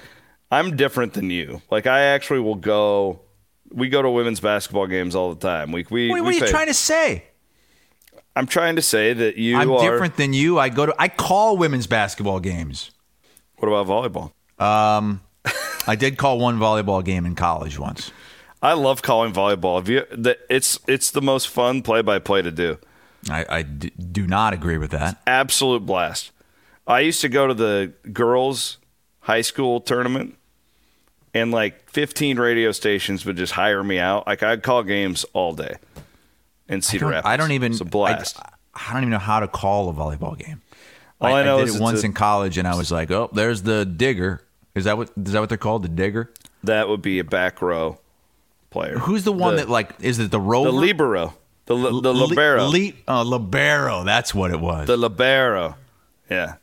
[0.50, 1.62] I'm different than you.
[1.70, 3.20] Like I actually will go.
[3.70, 5.70] We go to women's basketball games all the time.
[5.70, 6.10] We we.
[6.10, 7.24] Wait, we what are you trying to say?
[8.38, 9.80] I'm trying to say that you I'm are.
[9.80, 10.60] different than you.
[10.60, 12.92] I go to I call women's basketball games.
[13.56, 14.30] What about volleyball?
[14.64, 15.22] Um,
[15.88, 18.12] I did call one volleyball game in college once.
[18.62, 19.86] I love calling volleyball.
[19.88, 22.78] You, the, it's it's the most fun play by play to do.
[23.28, 25.20] I, I d- do not agree with that.
[25.26, 26.30] absolute blast.
[26.86, 28.78] I used to go to the girls'
[29.22, 30.36] high school tournament,
[31.34, 34.28] and like 15 radio stations would just hire me out.
[34.28, 35.74] Like I'd call games all day
[36.68, 37.26] in I Cedar don't, Rapids.
[37.28, 37.72] I don't even.
[37.72, 38.38] It's a blast.
[38.38, 38.50] I,
[38.90, 40.62] I don't even know how to call a volleyball game.
[41.20, 43.28] All I know did is it once a- in college, and I was like, "Oh,
[43.32, 44.42] there's the digger."
[44.74, 45.82] Is that what is that what they're called?
[45.82, 46.32] The digger?
[46.64, 47.98] that would be a back row
[48.70, 48.98] player.
[48.98, 49.94] Who's the one The- that like?
[50.00, 50.70] Is it the rover?
[50.70, 51.34] the libero?
[51.66, 52.66] The li- the Li- libero.
[52.68, 54.04] li- uh, libero.
[54.04, 54.86] That's what it was.
[54.86, 55.76] the libero.
[56.30, 56.54] Yeah,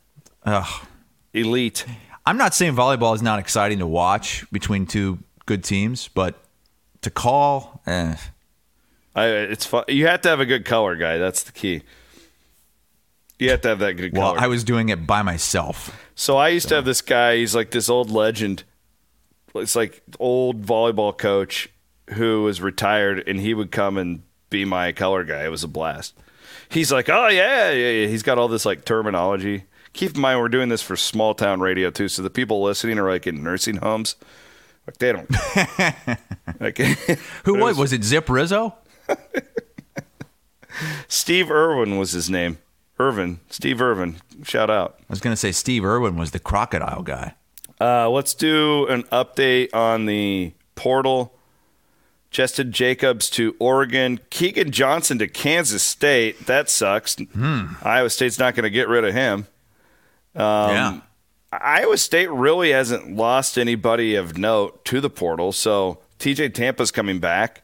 [0.44, 0.86] Ugh.
[1.34, 1.84] elite.
[2.24, 6.34] I'm not saying volleyball is not exciting to watch between two good teams, but
[7.02, 8.16] to call, eh.
[9.16, 9.84] I, it's fun.
[9.88, 11.16] You have to have a good color guy.
[11.16, 11.82] That's the key.
[13.38, 14.34] You have to have that good well, color.
[14.36, 15.98] Well, I was doing it by myself.
[16.14, 17.36] So I used to have this guy.
[17.36, 18.64] He's like this old legend.
[19.54, 21.70] It's like old volleyball coach
[22.10, 25.44] who was retired, and he would come and be my color guy.
[25.44, 26.14] It was a blast.
[26.68, 28.06] He's like, oh yeah, yeah, yeah.
[28.08, 29.64] He's got all this like terminology.
[29.94, 32.98] Keep in mind, we're doing this for small town radio too, so the people listening
[32.98, 34.16] are like in nursing homes.
[34.86, 35.30] Like they don't.
[36.60, 36.78] like,
[37.44, 37.78] Who was?
[37.78, 38.74] Was it Zip Rizzo?
[41.08, 42.58] Steve Irwin was his name.
[42.98, 44.16] Irvin, Steve Irvin.
[44.42, 44.96] Shout out.
[45.00, 47.34] I was going to say Steve Irwin was the crocodile guy.
[47.80, 51.34] Uh, let's do an update on the portal.
[52.32, 54.18] Jestin Jacobs to Oregon.
[54.30, 56.46] Keagan Johnson to Kansas State.
[56.46, 57.16] That sucks.
[57.82, 59.46] Iowa State's not going to get rid of him.
[60.34, 61.00] yeah.
[61.52, 65.52] Iowa State really hasn't lost anybody of note to the portal.
[65.52, 67.62] So TJ Tampa's coming back,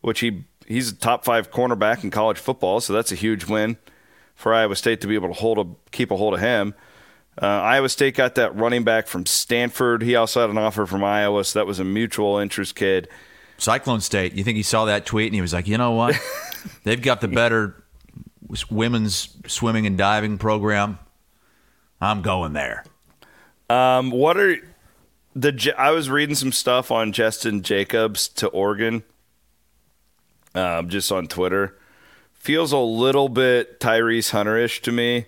[0.00, 2.80] which he he's a top five cornerback in college football.
[2.80, 3.76] So that's a huge win
[4.34, 6.74] for Iowa State to be able to hold a keep a hold of him.
[7.40, 10.02] Uh, Iowa State got that running back from Stanford.
[10.02, 13.08] He also had an offer from Iowa, so that was a mutual interest kid.
[13.58, 14.34] Cyclone State.
[14.34, 16.16] You think he saw that tweet and he was like, you know what?
[16.84, 17.82] They've got the better
[18.70, 20.98] women's swimming and diving program.
[22.00, 22.84] I'm going there.
[23.68, 24.56] Um, what are
[25.34, 29.02] the I was reading some stuff on Jestin Jacobs to Oregon,
[30.58, 31.78] um, just on Twitter.
[32.34, 35.26] Feels a little bit Tyrese Hunterish to me,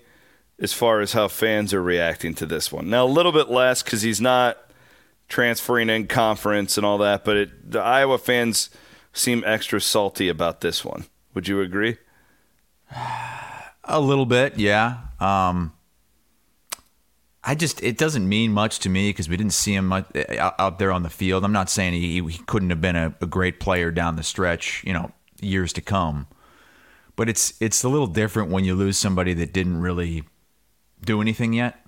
[0.59, 2.91] as far as how fans are reacting to this one.
[2.91, 4.59] Now a little bit less because he's not
[5.29, 8.71] transferring in conference and all that, but it, the Iowa fans
[9.13, 11.07] seem extra salty about this one.
[11.35, 11.99] Would you agree?
[13.85, 14.99] A little bit, yeah.
[15.19, 15.73] Um,
[17.43, 20.51] I just it doesn't mean much to me because we didn't see him much, uh,
[20.59, 21.45] out there on the field.
[21.45, 24.85] I'm not saying he, he couldn't have been a, a, great player down the stretch,
[24.85, 25.11] you know,
[25.43, 26.27] years to come.
[27.17, 30.25] But it's it's a little different when you lose somebody that didn't really
[31.05, 31.85] do anything yet.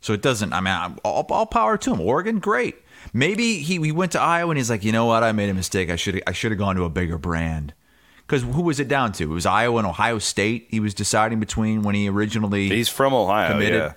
[0.00, 0.52] So it doesn't.
[0.52, 2.00] I mean, all, all power to him.
[2.00, 2.76] Oregon, great.
[3.12, 5.24] Maybe he, he went to Iowa and he's like, you know what?
[5.24, 5.90] I made a mistake.
[5.90, 7.74] I should I should have gone to a bigger brand.
[8.18, 9.24] Because who was it down to?
[9.24, 10.68] It was Iowa and Ohio State.
[10.70, 12.68] He was deciding between when he originally.
[12.68, 13.52] He's from Ohio.
[13.52, 13.80] Committed.
[13.80, 13.94] Yeah.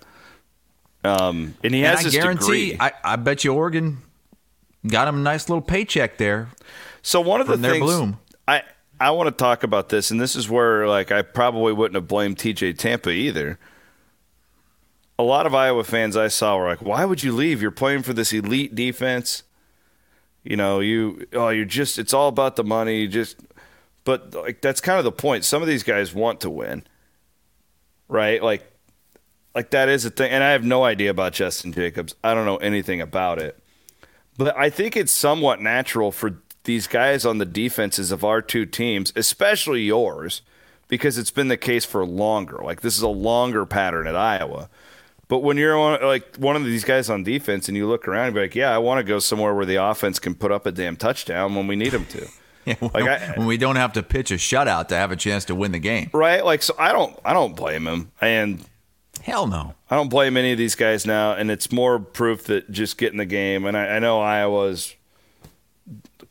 [1.03, 3.97] Um, and he and has I guarantee, I, I, bet you Oregon
[4.87, 6.49] got him a nice little paycheck there.
[7.01, 8.19] So one of the things bloom.
[8.47, 8.61] I
[9.01, 12.07] I want to talk about this, and this is where like I probably wouldn't have
[12.07, 13.57] blamed TJ Tampa either.
[15.17, 17.63] A lot of Iowa fans I saw were like, "Why would you leave?
[17.63, 19.41] You're playing for this elite defense.
[20.43, 23.01] You know, you oh, you're just it's all about the money.
[23.01, 23.37] You just
[24.03, 25.45] but like that's kind of the point.
[25.45, 26.83] Some of these guys want to win,
[28.07, 28.41] right?
[28.41, 28.71] Like
[29.55, 30.31] like that is a thing.
[30.31, 32.13] And I have no idea about Jestin Jacobs.
[32.23, 33.57] I don't know anything about it.
[34.37, 38.65] But I think it's somewhat natural for these guys on the defenses of our two
[38.65, 40.41] teams, especially yours,
[40.87, 42.59] because it's been the case for longer.
[42.63, 44.69] Like this is a longer pattern at Iowa.
[45.27, 48.27] But when you're on, like one of these guys on defense and you look around
[48.27, 50.65] and be like, yeah, I want to go somewhere where the offense can put up
[50.65, 52.27] a damn touchdown when we need them to.
[52.65, 55.15] yeah, when, like I, when we don't have to pitch a shutout to have a
[55.15, 56.09] chance to win the game.
[56.13, 56.43] Right?
[56.43, 58.11] Like so I don't I don't blame him.
[58.19, 58.65] And
[59.23, 59.75] Hell no.
[59.89, 63.19] I don't blame any of these guys now, and it's more proof that just getting
[63.19, 63.65] the game.
[63.65, 64.95] And I, I know Iowa's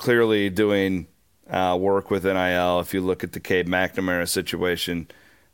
[0.01, 1.07] clearly doing
[1.49, 2.81] uh, work with NIL.
[2.81, 5.09] If you look at the Cade McNamara situation,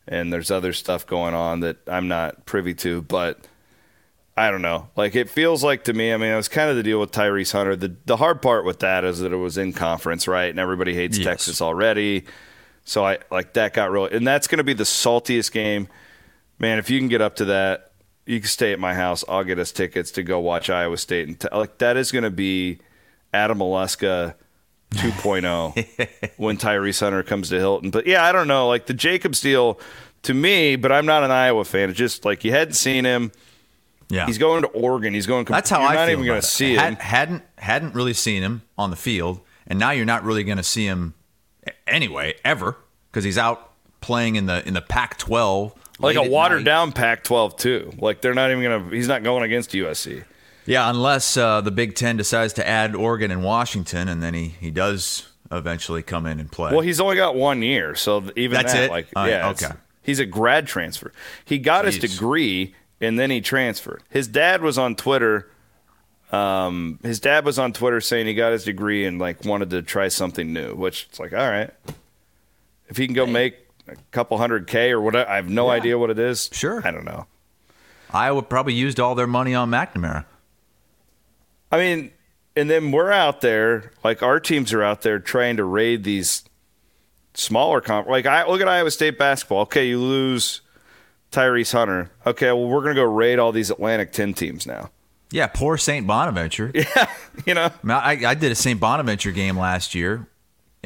[0.08, 3.40] and there's other stuff going on that I'm not privy to, but
[4.36, 4.88] I don't know.
[4.96, 6.12] Like it feels like to me.
[6.12, 7.76] I mean, it was kind of the deal with Tyrese Hunter.
[7.76, 10.50] The the hard part with that is that it was in conference, right?
[10.50, 11.26] And everybody hates yes.
[11.26, 12.24] Texas already.
[12.84, 15.88] So I like that got real, and that's going to be the saltiest game
[16.58, 17.92] man, if you can get up to that,
[18.24, 19.24] you can stay at my house.
[19.28, 22.24] I'll get us tickets to go watch Iowa State, and t- like that is going
[22.24, 22.78] to be
[23.36, 24.34] Adam Haluska
[24.94, 27.90] 2.0 when Tyrese Hunter comes to Hilton.
[27.90, 29.78] But yeah, I don't know, like the Jacobs deal
[30.22, 31.90] to me, but I'm not an Iowa fan.
[31.90, 33.32] It's just like you hadn't seen him.
[34.08, 35.14] Yeah, he's going to Oregon.
[35.14, 35.44] He's going.
[35.46, 36.78] That's how you're I not feel even going to see him.
[36.80, 40.58] Had, hadn't hadn't really seen him on the field, and now you're not really going
[40.58, 41.14] to see him
[41.86, 42.76] anyway ever
[43.10, 46.64] because he's out playing in the in the Pac-12 like a watered night.
[46.64, 47.92] down Pac-12 too.
[47.98, 48.90] Like they're not even gonna.
[48.90, 50.24] He's not going against USC.
[50.66, 54.48] Yeah, unless uh, the Big Ten decides to add Oregon and Washington, and then he
[54.60, 56.72] he does eventually come in and play.
[56.72, 58.90] Well, he's only got one year, so even that's that, it.
[58.90, 59.72] Like, uh, yeah, okay.
[60.02, 61.12] He's a grad transfer.
[61.44, 62.00] He got Jeez.
[62.00, 64.02] his degree and then he transferred.
[64.10, 65.50] His dad was on Twitter.
[66.32, 69.82] Um, his dad was on Twitter saying he got his degree and like wanted to
[69.82, 71.70] try something new, which it's like, all right,
[72.88, 73.32] if he can go hey.
[73.32, 73.56] make
[73.88, 75.28] a couple hundred K or whatever.
[75.30, 75.74] I have no yeah.
[75.74, 76.50] idea what it is.
[76.52, 76.82] Sure.
[76.84, 77.26] I don't know.
[78.10, 80.24] Iowa probably used all their money on McNamara.
[81.70, 82.10] I mean,
[82.54, 86.44] and then we're out there, like our teams are out there trying to raid these
[87.34, 88.08] smaller comp.
[88.08, 89.62] Like I look at Iowa State basketball.
[89.62, 90.62] Okay, you lose
[91.32, 92.10] Tyrese Hunter.
[92.24, 94.90] Okay, well we're gonna go raid all these Atlantic Ten teams now.
[95.30, 96.06] Yeah, poor St.
[96.06, 96.72] Bonaventure.
[96.74, 97.10] Yeah,
[97.44, 97.70] you know.
[97.88, 98.78] I, I did a St.
[98.78, 100.28] Bonaventure game last year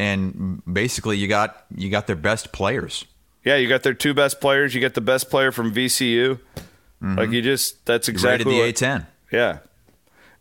[0.01, 3.05] and basically you got you got their best players.
[3.45, 4.75] Yeah, you got their two best players.
[4.75, 6.39] You get the best player from VCU.
[7.03, 7.19] Mm-hmm.
[7.19, 9.07] Like you just that's exactly the A ten.
[9.31, 9.59] Yeah,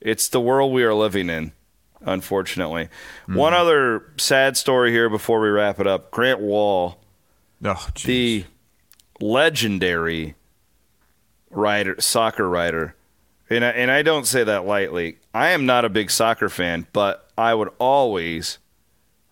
[0.01, 1.51] it's the world we are living in.
[2.01, 3.35] Unfortunately, mm-hmm.
[3.35, 6.11] one other sad story here before we wrap it up.
[6.11, 6.97] Grant Wahl,
[7.65, 8.45] oh, the
[9.19, 10.35] legendary
[11.49, 12.95] writer, soccer writer,
[13.49, 15.17] and I, and I don't say that lightly.
[15.33, 18.59] I am not a big soccer fan, but I would always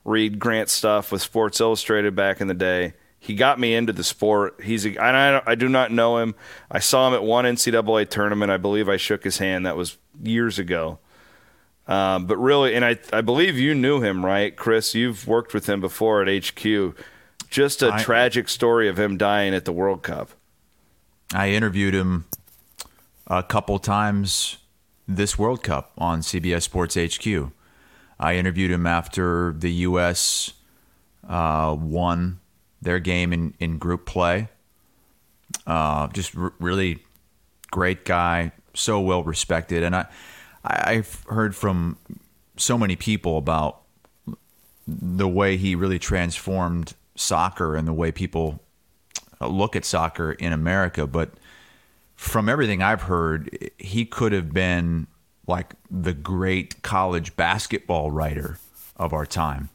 [0.03, 2.93] read Grant stuff with Sports Illustrated back in the day.
[3.28, 4.61] He got me into the sport.
[4.63, 6.34] He's a, I, I do not know him.
[6.71, 8.49] I saw him at one NCAA tournament.
[8.49, 9.65] I believe I shook his hand.
[9.65, 10.99] That was years ago.
[11.88, 14.95] Um, but really, and I, I believe you knew him, right, Chris?
[14.95, 16.95] You've worked with him before at HQ.
[17.49, 20.32] Just a I, tragic story of him dying at the World Cup.
[21.34, 22.25] I interviewed him
[23.28, 24.57] a couple times
[25.05, 27.51] this World Cup on CBS Sports HQ.
[28.19, 30.53] I interviewed him after the U.S.
[31.28, 32.39] Uh, won
[32.82, 34.49] their game in, in group play.
[35.65, 37.03] Uh, just r- really
[37.71, 40.07] great guy, so well respected, and I
[40.63, 41.97] I've heard from
[42.57, 43.82] so many people about
[44.88, 48.59] the way he really transformed soccer and the way people
[49.41, 51.07] look at soccer in America.
[51.07, 51.32] But
[52.15, 55.07] from everything I've heard, he could have been
[55.45, 58.59] like the great college basketball writer
[58.97, 59.69] of our time.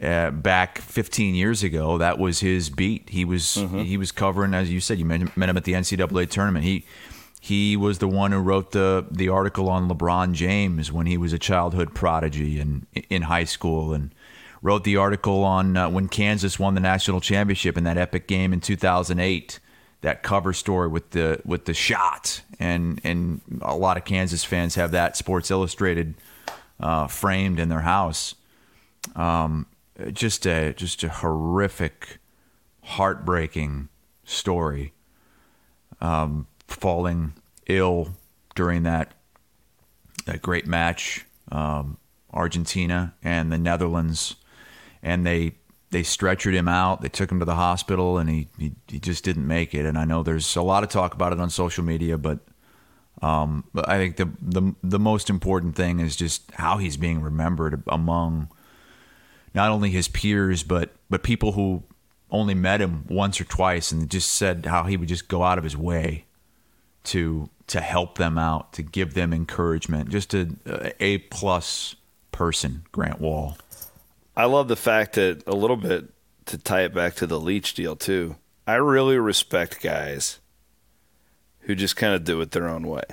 [0.00, 3.08] Uh, back 15 years ago, that was his beat.
[3.08, 3.78] He was mm-hmm.
[3.78, 6.66] he was covering, as you said, you met, met him at the NCAA tournament.
[6.66, 6.84] He
[7.40, 11.32] he was the one who wrote the the article on LeBron James when he was
[11.32, 14.12] a childhood prodigy and in high school, and
[14.62, 18.52] wrote the article on uh, when Kansas won the national championship in that epic game
[18.52, 19.60] in 2008.
[20.02, 24.74] That cover story with the with the shot, and and a lot of Kansas fans
[24.74, 26.16] have that Sports Illustrated
[26.80, 28.34] uh, framed in their house.
[29.14, 29.66] Um,
[30.12, 32.18] just a just a horrific,
[32.82, 33.88] heartbreaking
[34.24, 34.92] story.
[36.00, 37.32] Um, falling
[37.66, 38.16] ill
[38.54, 39.14] during that
[40.26, 41.96] that great match, um,
[42.32, 44.36] Argentina and the Netherlands,
[45.02, 45.54] and they
[45.90, 47.00] they stretchered him out.
[47.00, 49.86] They took him to the hospital, and he, he, he just didn't make it.
[49.86, 52.40] And I know there's a lot of talk about it on social media, but
[53.22, 57.82] um, I think the, the the most important thing is just how he's being remembered
[57.86, 58.50] among
[59.56, 61.82] not only his peers, but but people who
[62.30, 65.58] only met him once or twice, and just said how he would just go out
[65.58, 66.26] of his way
[67.04, 70.10] to to help them out, to give them encouragement.
[70.10, 70.48] Just a
[71.00, 71.96] a plus
[72.30, 73.56] person, Grant Wahl.
[74.36, 76.04] I love the fact that a little bit
[76.46, 78.36] to tie it back to the Leach deal too.
[78.66, 80.38] I really respect guys
[81.60, 83.04] who just kind of do it their own way.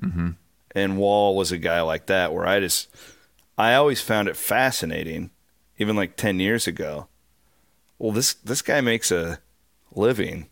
[0.00, 0.30] Mm-hmm.
[0.74, 2.88] And Wahl was a guy like that, where I just
[3.58, 5.30] I always found it fascinating,
[5.80, 7.08] even like ten years ago.
[7.98, 9.40] Well, this this guy makes a
[9.92, 10.46] living,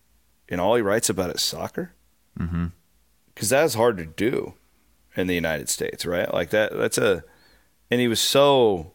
[0.48, 1.92] and all he writes about is soccer.
[2.36, 2.66] Mm-hmm
[3.38, 4.54] because that's hard to do
[5.14, 6.34] in the United States, right?
[6.34, 6.76] Like that.
[6.76, 7.22] That's a,
[7.88, 8.94] and he was so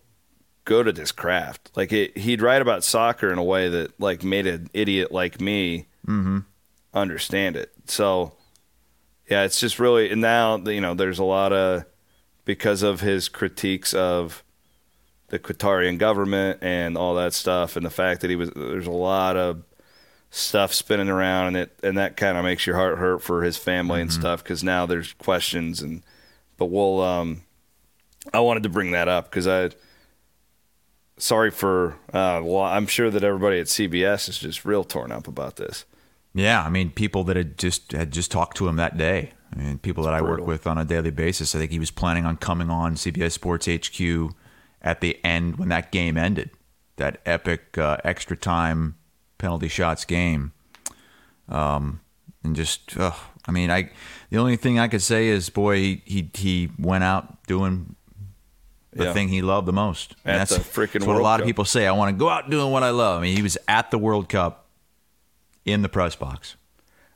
[0.65, 1.71] good at this craft.
[1.77, 5.39] Like it, he'd write about soccer in a way that like made an idiot like
[5.39, 6.39] me mm-hmm.
[6.93, 7.71] understand it.
[7.85, 8.33] So
[9.29, 11.85] yeah, it's just really and now you know there's a lot of
[12.43, 14.43] because of his critiques of
[15.33, 18.91] the Qatarian government and all that stuff, and the fact that he was there's a
[18.91, 19.63] lot of
[20.29, 23.57] stuff spinning around and it and that kind of makes your heart hurt for his
[23.57, 24.19] family and mm-hmm.
[24.19, 26.03] stuff because now there's questions and
[26.57, 27.41] but we'll um
[28.31, 29.69] I wanted to bring that up because I
[31.17, 35.27] sorry for uh well I'm sure that everybody at CBS is just real torn up
[35.27, 35.85] about this.
[36.35, 39.33] Yeah, I mean people that had just had just talked to him that day.
[39.51, 41.55] I mean people that I work with on a daily basis.
[41.55, 44.35] I think he was planning on coming on CBS Sports HQ
[44.83, 46.51] at the end when that game ended.
[46.97, 48.95] That epic uh, extra time
[49.37, 50.53] penalty shots game.
[51.49, 52.01] Um,
[52.43, 53.11] and just, uh,
[53.45, 53.89] I mean, I
[54.29, 57.95] the only thing I could say is, boy, he he, he went out doing
[58.91, 59.13] the yeah.
[59.13, 60.15] thing he loved the most.
[60.23, 61.41] And at that's freaking that's what a lot Cup.
[61.41, 61.87] of people say.
[61.87, 63.19] I want to go out doing what I love.
[63.19, 64.67] I mean, he was at the World Cup
[65.65, 66.55] in the press box.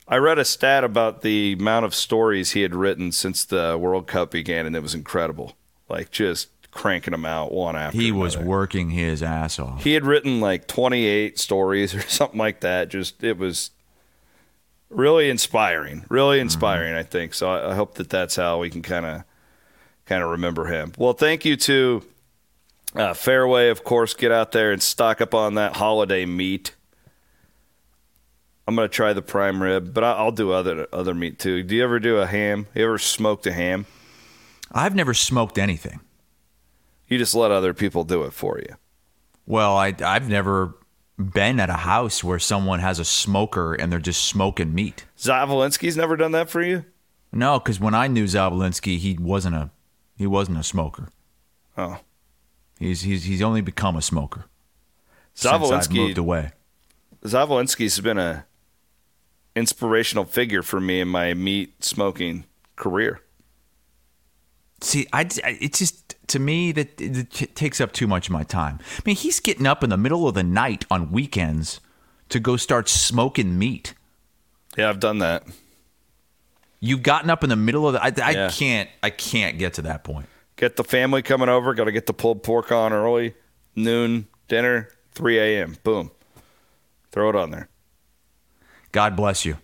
[0.08, 4.06] I read a stat about the amount of stories he had written since the World
[4.06, 5.52] Cup began, and it was incredible.
[5.88, 6.48] Like just
[6.78, 7.98] cranking them out one after.
[7.98, 8.20] He another.
[8.20, 9.82] was working his ass off.
[9.82, 12.88] He had written like 28 stories or something like that.
[12.88, 13.72] Just it was
[14.88, 16.92] really inspiring, really inspiring.
[16.92, 17.00] Mm-hmm.
[17.00, 17.50] I think so.
[17.50, 19.24] I, I, hope that that's how we can kind of
[20.06, 20.92] kind of remember him.
[20.96, 22.04] Well, thank you to
[22.94, 24.14] uh, Fareway, of course.
[24.14, 26.76] Get out there and stock up on that holiday meat.
[28.68, 31.64] I'm gonna try the prime rib, but I'll do other other meat too.
[31.64, 32.68] Do you ever do a ham?
[32.72, 33.86] You ever smoked a ham?
[34.70, 36.00] I've never smoked anything.
[37.08, 38.76] You just let other people do it for you.
[39.46, 40.76] Well, I, I've never
[41.18, 45.06] been at a house where someone has a smoker and they're just smoking meat.
[45.18, 46.84] Zavolinsky's never done that for you?
[47.32, 49.70] No, because when I knew Zavolinsky, he wasn't a
[50.16, 51.08] he wasn't a smoker.
[51.76, 51.98] Oh,
[52.78, 54.46] he's he's he's only become a smoker.
[55.36, 56.52] Zavolinsky moved away.
[57.24, 58.46] Zavolinsky's been a
[59.54, 62.44] inspirational figure for me in my meat smoking
[62.76, 63.20] career.
[64.80, 68.78] See, I it just to me that it takes up too much of my time.
[68.98, 71.80] I mean, he's getting up in the middle of the night on weekends
[72.28, 73.94] to go start smoking meat.
[74.76, 75.44] Yeah, I've done that.
[76.80, 78.02] You've gotten up in the middle of the.
[78.02, 78.50] I, I yeah.
[78.50, 78.88] can't.
[79.02, 80.26] I can't get to that point.
[80.56, 81.74] Get the family coming over.
[81.74, 83.34] Got to get the pulled pork on early.
[83.74, 84.88] Noon dinner.
[85.12, 85.76] 3 a.m.
[85.82, 86.12] Boom.
[87.10, 87.68] Throw it on there.
[88.92, 89.58] God bless you.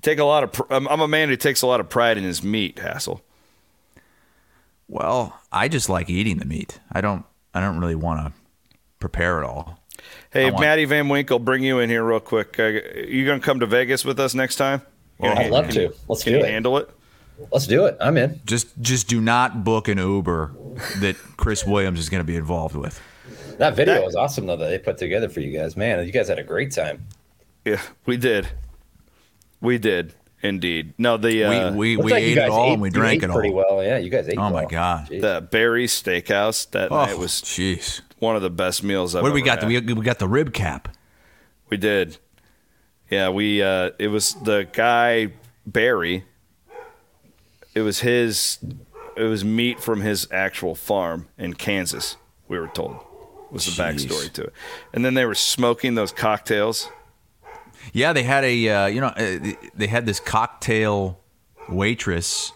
[0.00, 0.62] take a lot of.
[0.70, 2.78] Um, I'm a man who takes a lot of pride in his meat.
[2.78, 3.22] Hassel.
[4.92, 6.78] Well, I just like eating the meat.
[6.92, 7.24] I don't.
[7.54, 8.32] I don't really want to
[8.98, 9.80] prepare it all.
[10.30, 12.60] Hey, want- Maddie Van Winkle, bring you in here real quick.
[12.60, 14.82] Uh, you gonna come to Vegas with us next time?
[15.18, 15.94] I'd love to.
[16.08, 16.50] Let's can do you it.
[16.50, 16.90] Handle it.
[17.50, 17.96] Let's do it.
[18.02, 18.38] I'm in.
[18.44, 20.52] Just just do not book an Uber
[20.98, 23.00] that Chris Williams is going to be involved with.
[23.56, 25.74] That video that, was awesome though that they put together for you guys.
[25.74, 27.06] Man, you guys had a great time.
[27.64, 28.46] Yeah, we did.
[29.62, 30.12] We did
[30.42, 30.94] indeed.
[30.98, 33.30] No, the uh, we we, we like ate it all ate, and we drank it
[33.30, 33.82] all pretty well.
[33.82, 34.36] Yeah, you guys ate.
[34.38, 34.66] Oh my well.
[34.66, 35.20] god, Jeez.
[35.20, 39.22] the Barry Steakhouse that oh, night was jeez one of the best meals I've.
[39.22, 39.64] What do we got?
[39.64, 40.96] We, we got the rib cap.
[41.68, 42.18] We did.
[43.10, 43.62] Yeah, we.
[43.62, 45.32] uh It was the guy
[45.66, 46.24] Barry.
[47.74, 48.58] It was his.
[49.16, 52.16] It was meat from his actual farm in Kansas.
[52.48, 52.96] We were told
[53.50, 54.06] was the Jeez.
[54.06, 54.52] backstory to it,
[54.94, 56.88] and then they were smoking those cocktails
[57.92, 59.38] yeah, they had a uh, you know uh,
[59.74, 61.20] they had this cocktail
[61.68, 62.52] waitress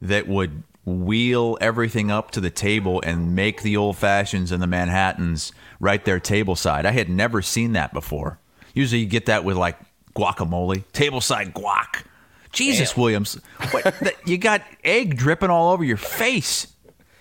[0.00, 4.66] that would wheel everything up to the table and make the old fashions and the
[4.66, 6.86] Manhattans right there table side.
[6.86, 8.38] I had never seen that before.
[8.74, 9.78] Usually you get that with like
[10.16, 12.04] guacamole, table side guac.
[12.52, 13.02] Jesus Damn.
[13.02, 13.40] Williams,
[13.70, 16.68] what, you got egg dripping all over your face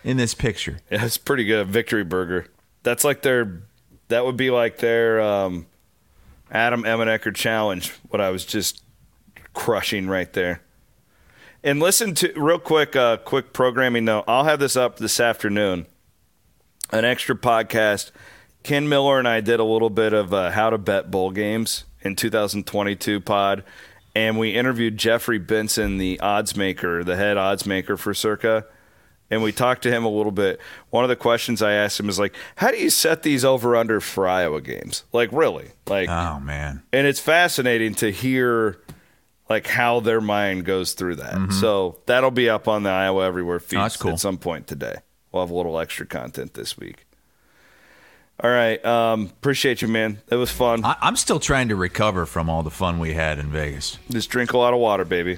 [0.03, 0.79] in this picture.
[0.89, 1.67] Yeah, it's pretty good.
[1.67, 2.47] Victory burger.
[2.83, 3.63] That's like their.
[4.07, 5.19] That would be like their.
[5.19, 5.67] Um,
[6.51, 8.83] Adam Emmenecker challenge, what I was just
[9.53, 10.61] crushing right there.
[11.63, 14.23] And listen to real quick, uh, quick programming note.
[14.27, 15.87] I'll have this up this afternoon.
[16.91, 18.11] An extra podcast.
[18.63, 21.85] Ken Miller and I did a little bit of uh, how to bet bowl games
[22.01, 23.63] in 2022 pod,
[24.15, 28.65] and we interviewed Jeffrey Benson, the odds maker, the head odds maker for Circa
[29.29, 30.59] and we talked to him a little bit.
[30.89, 33.75] One of the questions I asked him is like, "How do you set these over
[33.75, 35.03] under for Iowa games?
[35.11, 35.71] Like, really?
[35.87, 38.79] Like, oh man!" And it's fascinating to hear
[39.49, 41.35] like how their mind goes through that.
[41.35, 41.51] Mm-hmm.
[41.53, 44.11] So that'll be up on the Iowa Everywhere feed oh, cool.
[44.11, 44.95] at some point today.
[45.31, 47.05] We'll have a little extra content this week.
[48.39, 50.21] All right, um, appreciate you, man.
[50.29, 50.85] It was fun.
[50.85, 53.97] I- I'm still trying to recover from all the fun we had in Vegas.
[54.11, 55.37] Just drink a lot of water, baby.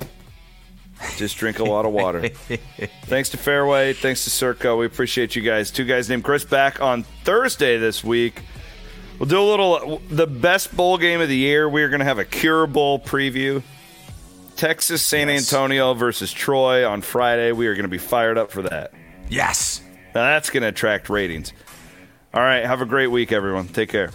[1.18, 2.28] Just drink a lot of water.
[3.04, 3.96] thanks to Fareway.
[3.96, 4.76] Thanks to Circa.
[4.76, 5.72] We appreciate you guys.
[5.72, 8.42] Two guys named Chris back on Thursday this week.
[9.18, 11.68] We'll do a little, the best bowl game of the year.
[11.68, 13.62] We're going to have a Cure Bowl preview.
[14.56, 15.52] Texas San yes.
[15.52, 17.52] Antonio versus Troy on Friday.
[17.52, 18.94] We are going to be fired up for that.
[19.30, 19.82] Yes.
[20.16, 21.54] Now that's going to attract ratings.
[22.34, 22.66] All right.
[22.66, 23.68] Have a great week, everyone.
[23.68, 24.12] Take care.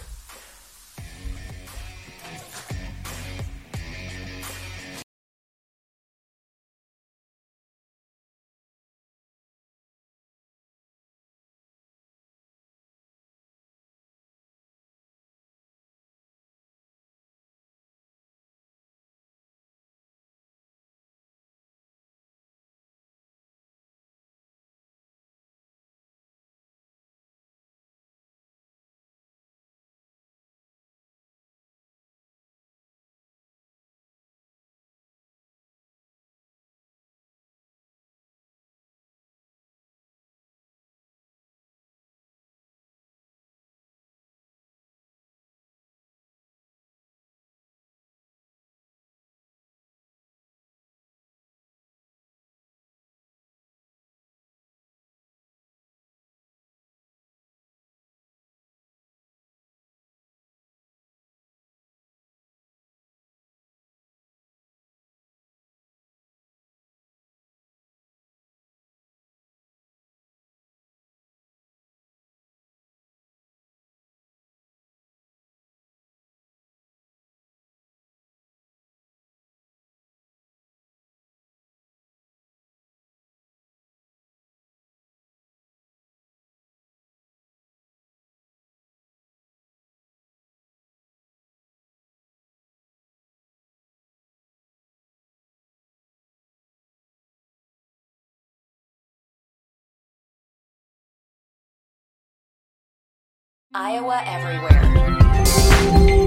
[103.77, 106.24] Iowa Everywhere.